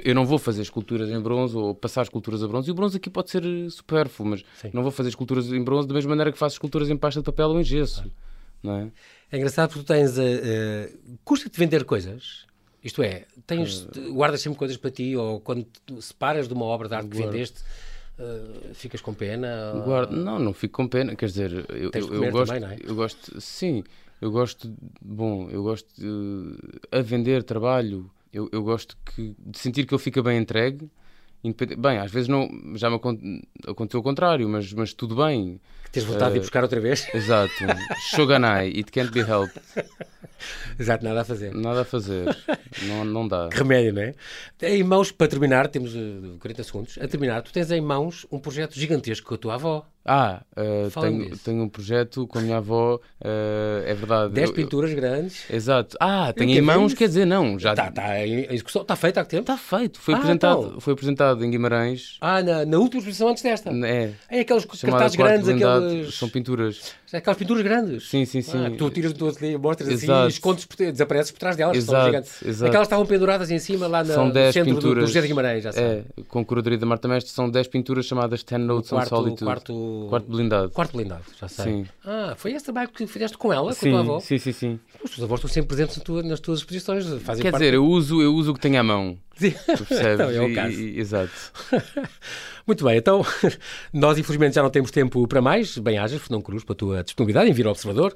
eu, 0.04 0.14
não 0.14 0.24
vou 0.24 0.38
fazer 0.38 0.62
esculturas 0.62 1.08
em 1.10 1.20
bronze 1.20 1.56
ou 1.56 1.74
passar 1.74 2.02
esculturas 2.02 2.42
a 2.42 2.48
bronze, 2.48 2.68
e 2.68 2.72
o 2.72 2.74
bronze 2.74 2.96
aqui 2.96 3.10
pode 3.10 3.30
ser 3.30 3.44
eh, 3.44 3.68
supérfluo, 3.68 4.30
mas 4.30 4.44
Sim. 4.60 4.70
não 4.72 4.82
vou 4.82 4.90
fazer 4.90 5.10
esculturas 5.10 5.52
em 5.52 5.62
bronze 5.62 5.86
da 5.86 5.94
mesma 5.94 6.10
maneira 6.10 6.32
que 6.32 6.38
faço 6.38 6.54
esculturas 6.54 6.90
em 6.90 6.96
pasta 6.96 7.20
de 7.20 7.24
papel 7.24 7.48
ou 7.48 7.60
em 7.60 7.64
gesso. 7.64 8.04
Não 8.62 8.76
é? 8.76 8.90
é 9.30 9.36
engraçado 9.36 9.68
porque 9.68 9.84
tu 9.84 9.86
tens. 9.86 10.16
Uh, 10.16 10.22
uh, 10.22 11.18
custa-te 11.24 11.58
vender 11.58 11.84
coisas? 11.84 12.46
Isto 12.82 13.02
é, 13.02 13.24
tens, 13.46 13.86
guardas 14.12 14.42
sempre 14.42 14.58
coisas 14.58 14.76
para 14.76 14.90
ti, 14.90 15.16
ou 15.16 15.40
quando 15.40 15.66
separas 16.00 16.46
de 16.46 16.54
uma 16.54 16.66
obra 16.66 16.86
de 16.86 16.94
arte 16.94 17.08
que 17.08 17.16
vendeste, 17.16 17.62
uh, 18.18 18.74
ficas 18.74 19.00
com 19.00 19.14
pena? 19.14 19.72
Não, 20.10 20.38
não 20.38 20.52
fico 20.52 20.74
com 20.74 20.86
pena, 20.86 21.16
quer 21.16 21.26
dizer, 21.26 21.64
eu, 21.70 21.90
eu, 21.94 22.24
eu 22.24 22.30
gosto, 22.30 22.52
também, 22.52 22.76
é? 22.76 22.78
eu 22.84 22.94
gosto, 22.94 23.40
sim, 23.40 23.82
eu 24.20 24.30
gosto, 24.30 24.74
bom, 25.00 25.48
eu 25.50 25.62
gosto 25.62 25.88
de, 25.98 26.56
a 26.92 27.00
vender 27.00 27.42
trabalho 27.42 28.10
eu, 28.34 28.48
eu 28.50 28.62
gosto 28.62 28.96
que, 29.04 29.34
de 29.38 29.58
sentir 29.58 29.86
que 29.86 29.94
ele 29.94 30.02
fica 30.02 30.22
bem 30.22 30.38
entregue. 30.38 30.90
Bem, 31.78 31.98
às 31.98 32.10
vezes 32.10 32.26
não, 32.26 32.48
já 32.74 32.88
me 32.88 32.96
aconteceu 32.96 34.00
o 34.00 34.02
contrário, 34.02 34.48
mas, 34.48 34.72
mas 34.72 34.94
tudo 34.94 35.14
bem. 35.14 35.60
Que 35.84 35.90
tens 35.92 36.04
vontade 36.04 36.30
uh, 36.30 36.32
de 36.32 36.38
ir 36.38 36.40
buscar 36.40 36.62
outra 36.62 36.80
vez? 36.80 37.06
Exato. 37.14 37.52
Shoganai, 38.10 38.68
it 38.68 38.90
can't 38.90 39.12
be 39.12 39.20
helped. 39.20 39.60
Exato, 40.78 41.04
nada 41.04 41.20
a 41.20 41.24
fazer. 41.24 41.54
Nada 41.54 41.82
a 41.82 41.84
fazer. 41.84 42.34
não, 42.88 43.04
não 43.04 43.28
dá. 43.28 43.50
Que 43.50 43.58
remédio, 43.58 43.92
não 43.92 44.02
é? 44.02 44.14
Em 44.62 44.82
mãos, 44.82 45.12
para 45.12 45.28
terminar, 45.28 45.68
temos 45.68 45.94
uh, 45.94 46.34
eh, 46.34 46.38
40 46.40 46.64
segundos. 46.64 46.98
A 46.98 47.06
terminar, 47.06 47.42
tu 47.42 47.52
tens 47.52 47.70
em 47.70 47.80
mãos 47.80 48.26
um 48.32 48.38
projeto 48.38 48.74
gigantesco 48.74 49.28
com 49.28 49.34
a 49.34 49.38
tua 49.38 49.54
avó. 49.54 49.86
Ah, 50.04 50.42
uh, 50.52 51.00
tenho, 51.00 51.38
tenho, 51.38 51.62
um 51.62 51.68
projeto 51.68 52.26
com 52.26 52.38
a 52.38 52.42
minha 52.42 52.58
avó, 52.58 52.96
uh, 52.96 53.84
é 53.86 53.94
verdade. 53.94 54.34
10 54.34 54.50
pinturas 54.50 54.92
grandes. 54.92 55.50
Exato. 55.50 55.96
Ah, 55.98 56.30
tenho 56.32 56.50
em 56.50 56.60
mãos, 56.60 56.92
quer 56.92 57.08
dizer, 57.08 57.24
não. 57.24 57.58
Já... 57.58 57.70
Está 57.70 57.90
tá 57.90 58.26
em 58.26 58.46
execução, 58.52 58.82
está 58.82 58.96
feito 58.96 59.18
há 59.18 59.24
que 59.24 59.30
tempo? 59.30 59.50
Está 59.50 59.56
feito. 59.56 59.98
Foi, 59.98 60.12
ah, 60.12 60.18
apresentado, 60.18 60.66
então. 60.66 60.80
foi 60.80 60.92
apresentado 60.92 61.44
em 61.44 61.50
Guimarães. 61.50 62.18
Ah, 62.20 62.42
na, 62.42 62.66
na 62.66 62.78
última 62.78 62.98
exposição 62.98 63.28
antes 63.28 63.42
desta? 63.42 63.70
É. 63.70 64.12
É 64.30 64.40
aqueles 64.40 64.64
cartazes 64.66 65.16
grandes, 65.16 65.48
aqueles... 65.48 66.14
São 66.14 66.28
pinturas. 66.28 66.92
É 67.14 67.18
aquelas 67.18 67.38
pinturas 67.38 67.62
grandes. 67.62 68.08
Sim, 68.08 68.24
sim, 68.24 68.42
sim. 68.42 68.66
Ah, 68.66 68.72
tu 68.76 68.90
tiras 68.90 69.12
do 69.12 69.28
ateliê, 69.28 69.56
mostras 69.56 69.88
assim 69.88 70.04
exato. 70.04 70.18
assim 70.18 70.26
e 70.26 70.30
escondes, 70.30 70.66
desapareces 70.76 71.30
por 71.30 71.38
trás 71.38 71.56
delas. 71.56 71.76
Exato, 71.76 72.28
exato. 72.44 72.68
Aquelas 72.68 72.88
estavam 72.88 73.06
penduradas 73.06 73.52
em 73.52 73.58
cima 73.60 73.86
lá 73.86 74.02
na, 74.02 74.14
são 74.14 74.28
10 74.28 74.52
centro 74.52 74.74
pinturas, 74.74 74.94
do, 74.96 75.00
do 75.02 75.06
José 75.06 75.20
de 75.20 75.28
Guimarães, 75.28 75.62
já 75.62 75.70
sabe. 75.70 75.86
É, 75.86 76.04
com 76.26 76.40
a 76.40 76.44
curadoria 76.44 76.76
da 76.76 76.84
Marta 76.84 77.06
Mestre, 77.06 77.32
são 77.32 77.48
10 77.48 77.68
pinturas 77.68 78.04
chamadas 78.04 78.42
Ten 78.42 78.58
Notes 78.58 78.90
quarto, 78.90 79.14
on 79.14 79.16
Solitude. 79.16 79.44
Quarto, 79.44 79.72
quarto 80.08 80.30
blindado. 80.30 80.70
Quarto 80.70 80.96
blindado, 80.96 81.24
já 81.40 81.48
sei. 81.48 81.64
Sim. 81.64 81.86
Ah, 82.04 82.34
foi 82.36 82.52
esse 82.52 82.64
trabalho 82.64 82.88
que 82.88 83.06
fizeste 83.06 83.36
com 83.36 83.52
ela, 83.52 83.72
sim, 83.72 83.90
com 83.90 83.96
a 83.96 84.02
tua 84.02 84.14
avó? 84.14 84.20
Sim, 84.20 84.38
sim, 84.38 84.52
sim. 84.52 84.80
Os 85.02 85.10
teus 85.10 85.22
avós 85.22 85.40
estão 85.40 85.50
sempre 85.50 85.68
presentes 85.68 85.96
nas 85.96 86.04
tuas, 86.04 86.24
nas 86.24 86.40
tuas 86.40 86.58
exposições. 86.60 87.06
Fazem 87.22 87.42
Quer 87.42 87.52
dizer, 87.52 87.74
eu 87.74 87.84
uso, 87.84 88.22
eu 88.22 88.34
uso 88.34 88.52
o 88.52 88.54
que 88.54 88.60
tenho 88.60 88.78
à 88.78 88.82
mão. 88.82 89.18
Sim. 89.36 89.50
Tu 89.50 89.84
percebes? 89.84 90.14
Então, 90.14 90.30
é 90.30 90.40
o 90.40 90.54
caso. 90.54 90.80
E, 90.80 90.96
e, 90.96 91.00
exato. 91.00 91.32
Muito 92.66 92.84
bem, 92.84 92.96
então 92.96 93.26
nós 93.92 94.16
infelizmente 94.16 94.54
já 94.54 94.62
não 94.62 94.70
temos 94.70 94.90
tempo 94.90 95.26
para 95.26 95.42
mais. 95.42 95.76
Bem-ajas, 95.76 96.20
Fernão 96.20 96.40
Cruz, 96.40 96.62
a 96.68 96.74
tua 96.74 97.02
disponibilidade 97.02 97.50
em 97.50 97.52
vir 97.52 97.66
ao 97.66 97.72
Observador. 97.72 98.14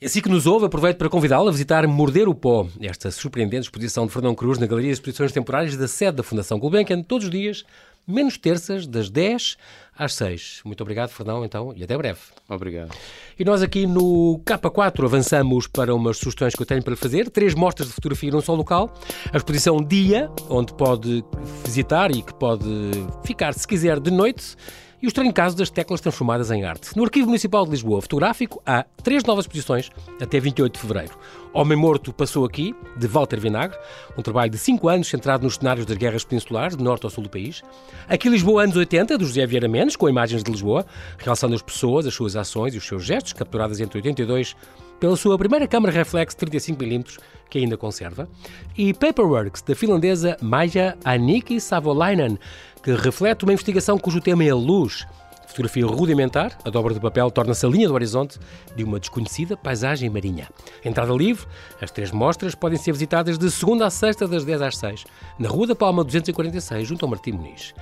Assim 0.00 0.20
que 0.20 0.28
nos 0.28 0.46
ouve, 0.46 0.64
aproveito 0.64 0.96
para 0.96 1.08
convidá-lo 1.08 1.48
a 1.48 1.50
visitar 1.50 1.84
Morder 1.88 2.28
o 2.28 2.34
Pó, 2.34 2.68
esta 2.80 3.10
surpreendente 3.10 3.62
exposição 3.62 4.06
de 4.06 4.12
Fernão 4.12 4.32
Cruz 4.32 4.56
na 4.56 4.66
Galeria 4.66 4.90
de 4.90 4.94
Exposições 4.94 5.32
Temporárias 5.32 5.76
da 5.76 5.88
sede 5.88 6.18
da 6.18 6.22
Fundação 6.22 6.56
Gulbenkian, 6.56 7.02
todos 7.02 7.24
os 7.24 7.30
dias, 7.32 7.64
menos 8.08 8.38
terças, 8.38 8.86
das 8.86 9.10
10 9.10 9.56
às 9.96 10.14
6. 10.14 10.60
Muito 10.64 10.80
obrigado, 10.80 11.10
Fernão, 11.10 11.44
então, 11.44 11.72
e 11.76 11.84
até 11.84 11.96
breve. 11.96 12.20
Obrigado. 12.48 12.94
E 13.38 13.44
nós 13.44 13.62
aqui 13.62 13.86
no 13.86 14.40
K4 14.44 15.04
avançamos 15.04 15.66
para 15.66 15.94
umas 15.94 16.16
sugestões 16.16 16.54
que 16.54 16.62
eu 16.62 16.66
tenho 16.66 16.82
para 16.82 16.92
lhe 16.92 16.96
fazer. 16.96 17.28
Três 17.30 17.54
mostras 17.54 17.88
de 17.88 17.94
fotografia 17.94 18.30
num 18.30 18.40
só 18.40 18.54
local. 18.54 18.92
A 19.32 19.36
exposição 19.36 19.82
Dia, 19.82 20.30
onde 20.48 20.72
pode 20.74 21.24
visitar 21.64 22.10
e 22.10 22.22
que 22.22 22.34
pode 22.34 22.90
ficar, 23.24 23.52
se 23.54 23.66
quiser, 23.66 24.00
de 24.00 24.10
noite 24.10 24.56
e 25.00 25.06
o 25.06 25.08
estranho 25.08 25.32
caso 25.32 25.56
das 25.56 25.70
teclas 25.70 26.00
transformadas 26.00 26.50
em 26.50 26.64
arte. 26.64 26.96
No 26.96 27.04
Arquivo 27.04 27.26
Municipal 27.26 27.64
de 27.64 27.70
Lisboa 27.70 28.02
Fotográfico 28.02 28.60
há 28.66 28.84
três 29.02 29.22
novas 29.24 29.44
exposições 29.44 29.90
até 30.20 30.40
28 30.40 30.72
de 30.72 30.80
fevereiro. 30.80 31.16
Homem 31.52 31.76
Morto 31.76 32.12
Passou 32.12 32.44
Aqui, 32.44 32.74
de 32.96 33.06
Walter 33.06 33.40
Vinagre, 33.40 33.76
um 34.16 34.22
trabalho 34.22 34.50
de 34.50 34.58
cinco 34.58 34.88
anos 34.88 35.08
centrado 35.08 35.44
nos 35.44 35.56
cenários 35.56 35.86
das 35.86 35.96
guerras 35.96 36.24
peninsulares, 36.24 36.76
de 36.76 36.82
norte 36.82 37.04
ao 37.04 37.10
sul 37.10 37.24
do 37.24 37.30
país. 37.30 37.62
Aqui 38.08 38.28
Lisboa 38.28 38.64
anos 38.64 38.76
80, 38.76 39.18
do 39.18 39.24
José 39.24 39.46
Vieira 39.46 39.68
Mendes, 39.68 39.96
com 39.96 40.08
imagens 40.08 40.42
de 40.42 40.50
Lisboa, 40.50 40.84
realçando 41.18 41.54
as 41.54 41.62
pessoas, 41.62 42.06
as 42.06 42.14
suas 42.14 42.36
ações 42.36 42.74
e 42.74 42.78
os 42.78 42.86
seus 42.86 43.04
gestos, 43.04 43.32
capturadas 43.32 43.80
entre 43.80 43.98
82 43.98 44.54
pela 44.98 45.16
sua 45.16 45.38
primeira 45.38 45.66
câmara 45.66 45.92
reflex 45.92 46.34
35mm, 46.34 47.18
que 47.48 47.58
ainda 47.58 47.76
conserva, 47.76 48.28
e 48.76 48.92
Paperworks, 48.92 49.62
da 49.62 49.74
finlandesa 49.74 50.36
Maja 50.40 50.96
Aniki 51.04 51.60
Savolainen, 51.60 52.38
que 52.82 52.92
reflete 52.92 53.44
uma 53.44 53.52
investigação 53.52 53.98
cujo 53.98 54.20
tema 54.20 54.44
é 54.44 54.50
a 54.50 54.54
luz. 54.54 55.06
Fotografia 55.48 55.86
rudimentar, 55.86 56.56
a 56.62 56.68
dobra 56.68 56.92
de 56.92 57.00
papel 57.00 57.30
torna-se 57.30 57.64
a 57.64 57.68
linha 57.68 57.88
do 57.88 57.94
horizonte 57.94 58.38
de 58.76 58.84
uma 58.84 59.00
desconhecida 59.00 59.56
paisagem 59.56 60.10
marinha. 60.10 60.46
Entrada 60.84 61.12
livre, 61.14 61.46
as 61.80 61.90
três 61.90 62.12
mostras 62.12 62.54
podem 62.54 62.78
ser 62.78 62.92
visitadas 62.92 63.38
de 63.38 63.50
segunda 63.50 63.86
a 63.86 63.90
sexta, 63.90 64.28
das 64.28 64.44
10 64.44 64.60
às 64.60 64.76
6, 64.76 65.04
na 65.38 65.48
Rua 65.48 65.68
da 65.68 65.74
Palma 65.74 66.04
246, 66.04 66.86
junto 66.86 67.04
ao 67.04 67.10
Martim 67.10 67.32
Muniz. 67.32 67.74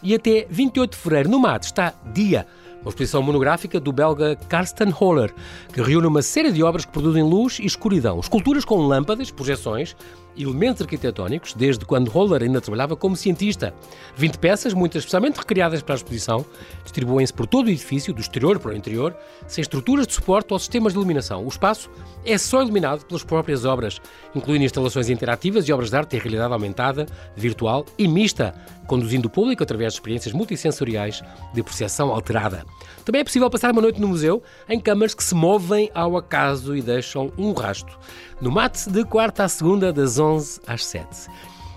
E 0.00 0.14
até 0.14 0.46
28 0.48 0.92
de 0.92 0.96
fevereiro, 0.96 1.28
no 1.28 1.40
MAT, 1.40 1.64
está 1.64 1.92
Dia, 2.14 2.46
uma 2.80 2.90
exposição 2.90 3.20
monográfica 3.20 3.80
do 3.80 3.92
belga 3.92 4.36
Karsten 4.48 4.94
Holler, 4.98 5.34
que 5.72 5.82
reúne 5.82 6.06
uma 6.06 6.22
série 6.22 6.52
de 6.52 6.62
obras 6.62 6.84
que 6.84 6.92
produzem 6.92 7.24
luz 7.24 7.58
e 7.58 7.66
escuridão, 7.66 8.20
esculturas 8.20 8.64
com 8.64 8.76
lâmpadas, 8.76 9.32
projeções 9.32 9.96
elementos 10.38 10.82
arquitetónicos, 10.82 11.54
desde 11.54 11.84
quando 11.84 12.10
Holler 12.10 12.42
ainda 12.42 12.60
trabalhava 12.60 12.96
como 12.96 13.16
cientista. 13.16 13.74
20 14.16 14.38
peças, 14.38 14.72
muitas 14.72 15.00
especialmente 15.00 15.36
recriadas 15.36 15.82
para 15.82 15.94
a 15.94 15.96
exposição, 15.96 16.44
distribuem-se 16.82 17.32
por 17.32 17.46
todo 17.46 17.66
o 17.66 17.70
edifício, 17.70 18.14
do 18.14 18.20
exterior 18.20 18.58
para 18.58 18.72
o 18.72 18.76
interior, 18.76 19.16
sem 19.46 19.62
estruturas 19.62 20.06
de 20.06 20.14
suporte 20.14 20.52
ou 20.52 20.58
sistemas 20.58 20.92
de 20.92 20.98
iluminação. 20.98 21.44
O 21.44 21.48
espaço 21.48 21.90
é 22.24 22.38
só 22.38 22.62
iluminado 22.62 23.04
pelas 23.04 23.24
próprias 23.24 23.64
obras, 23.64 24.00
incluindo 24.34 24.64
instalações 24.64 25.08
interativas 25.08 25.68
e 25.68 25.72
obras 25.72 25.90
de 25.90 25.96
arte 25.96 26.16
em 26.16 26.20
realidade 26.20 26.52
aumentada, 26.52 27.06
virtual 27.36 27.84
e 27.98 28.06
mista, 28.06 28.54
conduzindo 28.86 29.26
o 29.26 29.30
público 29.30 29.62
através 29.62 29.92
de 29.92 29.98
experiências 29.98 30.34
multissensoriais 30.34 31.22
de 31.52 31.62
percepção 31.62 32.10
alterada. 32.10 32.64
Também 33.04 33.20
é 33.20 33.24
possível 33.24 33.50
passar 33.50 33.72
uma 33.72 33.82
noite 33.82 34.00
no 34.00 34.08
museu 34.08 34.42
em 34.68 34.80
câmaras 34.80 35.14
que 35.14 35.24
se 35.24 35.34
movem 35.34 35.90
ao 35.94 36.16
acaso 36.16 36.76
e 36.76 36.82
deixam 36.82 37.32
um 37.36 37.52
rasto. 37.52 37.98
No 38.40 38.50
mate 38.50 38.88
de 38.90 39.04
quarta 39.04 39.44
à 39.44 39.48
segunda, 39.48 39.92
das 39.92 40.18
11 40.18 40.27
às 40.66 40.84
7. 40.84 41.28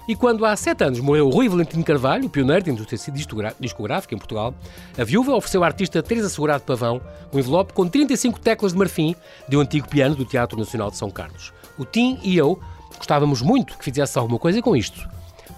E 0.07 0.15
quando 0.15 0.45
há 0.45 0.55
sete 0.55 0.83
anos 0.83 0.99
morreu 0.99 1.29
Rui 1.29 1.47
Valentino 1.47 1.83
Carvalho, 1.83 2.27
pioneiro 2.29 2.65
da 2.65 2.71
indústria 2.71 2.99
discográfica 3.59 4.15
em 4.15 4.17
Portugal, 4.17 4.53
a 4.97 5.03
viúva 5.03 5.35
ofereceu 5.35 5.63
à 5.63 5.67
artista 5.67 6.01
Teresa 6.01 6.27
Segurado 6.27 6.63
Pavão 6.63 6.99
um 7.31 7.39
envelope 7.39 7.71
com 7.71 7.87
35 7.87 8.39
teclas 8.39 8.73
de 8.73 8.79
marfim 8.79 9.15
de 9.47 9.55
um 9.55 9.61
antigo 9.61 9.87
piano 9.87 10.15
do 10.15 10.25
Teatro 10.25 10.57
Nacional 10.57 10.89
de 10.89 10.97
São 10.97 11.09
Carlos. 11.09 11.53
O 11.77 11.85
Tim 11.85 12.19
e 12.23 12.35
eu 12.35 12.59
Gostávamos 13.01 13.41
muito 13.41 13.77
que 13.79 13.83
fizesse 13.83 14.17
alguma 14.19 14.37
coisa 14.37 14.61
com 14.61 14.75
isto. 14.75 15.09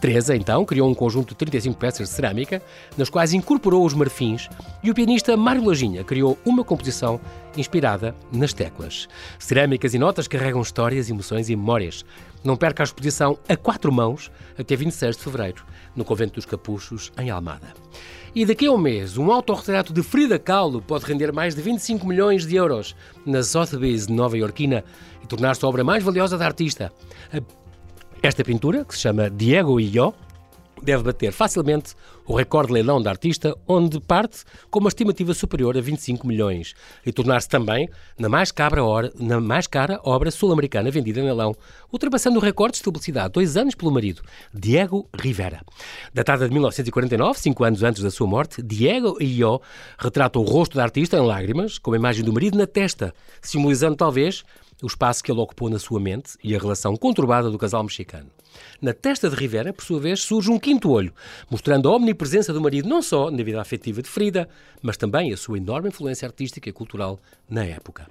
Teresa, 0.04 0.36
então, 0.36 0.66
criou 0.66 0.92
um 0.92 0.94
conjunto 0.94 1.30
de 1.30 1.36
35 1.36 1.80
peças 1.80 2.10
de 2.10 2.13
cerâmica, 2.13 2.62
nas 2.98 3.10
quais 3.10 3.32
incorporou 3.32 3.86
os 3.86 3.94
marfins, 3.94 4.50
e 4.84 4.92
o 4.92 4.94
pianista 4.94 5.38
Mário 5.38 5.63
Lajinha 5.63 6.04
criou 6.04 6.38
uma 6.46 6.62
composição 6.62 7.22
inspirada 7.56 8.13
nas 8.30 8.52
teclas. 8.52 9.08
Cerâmicas 9.39 9.94
e 9.94 9.98
notas 9.98 10.28
carregam 10.28 10.62
histórias, 10.62 11.10
emoções 11.10 11.50
e 11.50 11.56
memórias. 11.56 12.04
Não 12.44 12.58
perca 12.58 12.84
a 12.84 12.86
exposição 12.86 13.39
a 13.48 13.56
quatro 13.56 13.94
mãos 13.94 14.30
até 14.60 14.76
26 14.76 15.16
de 15.16 15.24
fevereiro, 15.24 15.63
no 15.96 16.04
Convento 16.04 16.34
dos 16.34 16.46
Capuchos, 16.46 17.10
em 17.18 17.30
Almada. 17.30 17.74
E 18.36 18.46
daqui 18.46 18.66
a 18.66 18.74
um 18.74 18.78
mês, 18.78 19.18
um 19.18 19.32
autorretrato 19.32 19.94
de 19.94 20.04
Frida 20.04 20.38
Kahlo 20.38 20.82
pode 20.82 21.06
render 21.06 21.32
mais 21.32 21.56
de 21.56 21.62
25 21.62 22.06
milhões 22.06 22.46
de 22.46 22.58
euros 22.58 22.94
na 23.26 23.42
Sotheby's 23.42 24.10
nova-iorquina 24.10 24.84
e 25.24 25.28
tornar-se 25.28 25.63
a 25.63 25.70
obra 25.70 25.82
mais 25.82 26.04
valiosa 26.04 26.38
da 26.38 26.46
artista. 26.46 26.92
Esta 28.24 28.42
pintura, 28.42 28.86
que 28.86 28.96
se 28.96 29.02
chama 29.02 29.30
Diego 29.30 29.82
e 29.82 29.98
Yo, 29.98 30.14
deve 30.82 31.04
bater 31.04 31.34
facilmente 31.34 31.94
o 32.26 32.34
recorde 32.34 32.68
de 32.68 32.76
leilão 32.76 33.02
da 33.02 33.10
artista, 33.10 33.54
onde 33.68 34.00
parte 34.00 34.46
com 34.72 34.80
uma 34.80 34.88
estimativa 34.88 35.34
superior 35.34 35.78
a 35.78 35.82
25 35.82 36.26
milhões, 36.26 36.74
e 37.06 37.12
tornar-se 37.12 37.50
também 37.50 37.90
na 38.18 38.30
mais, 38.30 38.54
hora, 38.82 39.12
na 39.20 39.42
mais 39.42 39.68
cara 39.68 40.00
obra 40.06 40.32
sul-americana 40.32 40.90
vendida 40.90 41.20
em 41.20 41.24
leilão, 41.24 41.54
ultrapassando 41.92 42.40
o 42.40 42.42
recorde 42.42 42.78
estabelecido 42.78 43.20
há 43.20 43.28
dois 43.28 43.58
anos 43.58 43.76
pelo 43.76 43.92
marido, 43.92 44.22
Diego 44.54 45.10
Rivera. 45.14 45.60
Datada 46.14 46.48
de 46.48 46.54
1949, 46.54 47.38
cinco 47.38 47.66
anos 47.66 47.84
antes 47.84 48.02
da 48.02 48.10
sua 48.10 48.26
morte, 48.26 48.64
Diego 48.64 49.22
Yo 49.22 49.62
retrata 49.98 50.40
o 50.40 50.44
rosto 50.44 50.78
da 50.78 50.84
artista 50.84 51.18
em 51.18 51.26
lágrimas, 51.26 51.78
com 51.78 51.92
a 51.92 51.98
imagem 51.98 52.24
do 52.24 52.32
marido 52.32 52.58
na 52.58 52.68
testa, 52.68 53.14
simbolizando 53.42 53.98
talvez 53.98 54.46
o 54.84 54.88
espaço 54.88 55.24
que 55.24 55.32
ele 55.32 55.39
ocupou 55.39 55.69
na 55.69 55.80
sua 55.80 55.98
mente 55.98 56.34
e 56.43 56.54
a 56.54 56.60
relação 56.60 56.98
conturbada 56.98 57.50
do 57.50 57.58
casal 57.58 57.82
mexicano. 57.84 58.30
Na 58.82 58.93
testa 58.93 59.30
de 59.30 59.36
Rivera, 59.36 59.72
por 59.72 59.84
sua 59.84 60.00
vez, 60.00 60.19
surge 60.19 60.52
um 60.52 60.60
quinto 60.60 60.91
olho, 60.91 61.13
mostrando 61.50 61.88
a 61.88 61.96
omnipresença 61.96 62.52
do 62.52 62.60
marido 62.62 62.88
não 62.88 63.02
só 63.02 63.32
na 63.32 63.41
vida 63.41 63.62
afetiva 63.62 64.02
de 64.02 64.10
Frida, 64.10 64.48
mas 64.82 64.98
também 64.98 65.32
a 65.32 65.38
sua 65.38 65.58
enorme 65.58 65.88
influência 65.88 66.28
artística 66.28 66.69
e 66.69 66.74
cultural 66.74 67.17
na 67.50 67.63
época. 67.63 68.08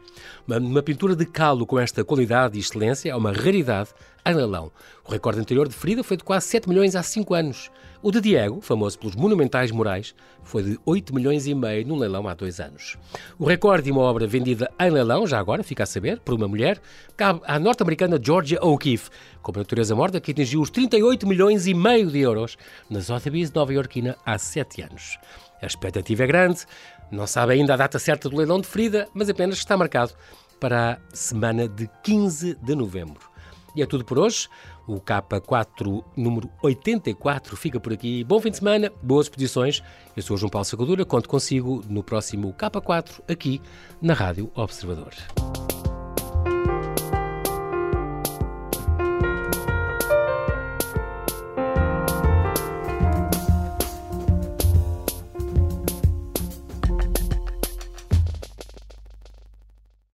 Uma, 0.47 0.57
uma 0.59 0.83
pintura 0.83 1.15
de 1.15 1.27
calo 1.27 1.67
com 1.67 1.79
esta 1.79 2.03
qualidade 2.03 2.57
e 2.57 2.61
excelência 2.61 3.11
é 3.11 3.15
uma 3.15 3.33
raridade 3.33 3.91
em 4.25 4.35
leilão. 4.35 4.73
O 5.07 5.13
recorde 5.13 5.41
anterior 5.41 5.69
de 5.69 5.75
Frida 5.75 6.03
foi 6.03 6.17
de 6.17 6.25
quase 6.25 6.47
7 6.47 6.69
milhões 6.69 6.97
há 6.97 7.03
5 7.03 7.35
anos. 7.35 7.71
O 8.05 8.11
de 8.11 8.21
Diego, 8.21 8.61
famoso 8.61 8.99
pelos 8.99 9.15
monumentais 9.15 9.71
morais, 9.71 10.13
foi 10.43 10.65
de 10.65 10.81
8 10.85 11.15
milhões 11.15 11.47
e 11.47 11.55
meio 11.55 11.87
num 11.87 11.97
leilão 11.97 12.27
há 12.27 12.35
dois 12.35 12.59
anos. 12.59 12.97
O 13.39 13.47
recorde 13.47 13.85
de 13.85 13.93
uma 13.93 14.01
obra 14.01 14.27
vendida 14.27 14.69
em 14.81 14.91
leilão, 14.91 15.25
já 15.25 15.39
agora, 15.39 15.63
fica 15.63 15.85
a 15.85 15.87
saber, 15.87 16.19
por 16.19 16.35
uma 16.35 16.49
mulher, 16.49 16.81
cabe 17.17 17.41
à 17.45 17.61
norte-americana 17.61 18.19
Georgia 18.21 18.59
O'Keeffe, 18.61 19.09
com 19.41 19.53
a 19.55 19.59
natureza 19.59 19.95
morta, 19.95 20.21
que 20.21 20.33
atingiu 20.33 20.61
os 20.61 20.69
38 20.69 21.29
milhões 21.29 21.69
e 21.69 21.75
meio 21.75 22.11
de 22.11 22.19
euros 22.19 22.59
na 22.91 23.01
Sotheby's 23.01 23.53
nova-iorquina 23.53 24.17
há 24.27 24.37
7 24.37 24.83
anos. 24.83 25.17
A 25.63 25.67
expectativa 25.67 26.25
é 26.25 26.27
grande, 26.27 26.67
não 27.09 27.29
sabe 27.29 27.53
ainda 27.53 27.75
a 27.75 27.77
data 27.77 28.01
certa 28.01 28.29
do 28.29 28.37
leilão 28.37 28.61
de 28.61 28.67
Frida, 28.67 29.07
mas 29.15 29.29
apenas 29.29 29.59
está 29.59 29.77
marcado 29.77 30.13
para 30.59 30.95
a 30.95 31.17
semana 31.17 31.69
de 31.69 31.89
15 32.03 32.57
de 32.57 32.75
novembro. 32.75 33.32
E 33.75 33.83
é 33.83 33.87
tudo 33.87 34.05
por 34.05 34.19
hoje. 34.19 34.49
O 34.87 35.01
K4 35.01 36.05
número 36.17 36.51
84 36.63 37.57
fica 37.57 37.81
por 37.81 37.93
aqui. 37.93 38.25
Bom 38.25 38.41
fim 38.41 38.51
de 38.51 38.59
semana, 38.59 38.93
boas 39.03 39.27
exposições. 39.27 39.83
Eu 40.17 40.23
sou 40.23 40.37
João 40.37 40.51
Paulo 40.51 40.65
Sacadura, 40.65 41.05
conto 41.05 41.29
consigo 41.29 41.83
no 41.89 42.03
próximo 42.03 42.53
K4 42.55 43.23
aqui 43.29 43.61
na 44.01 44.15
Rádio 44.15 44.51
Observador. 44.55 45.13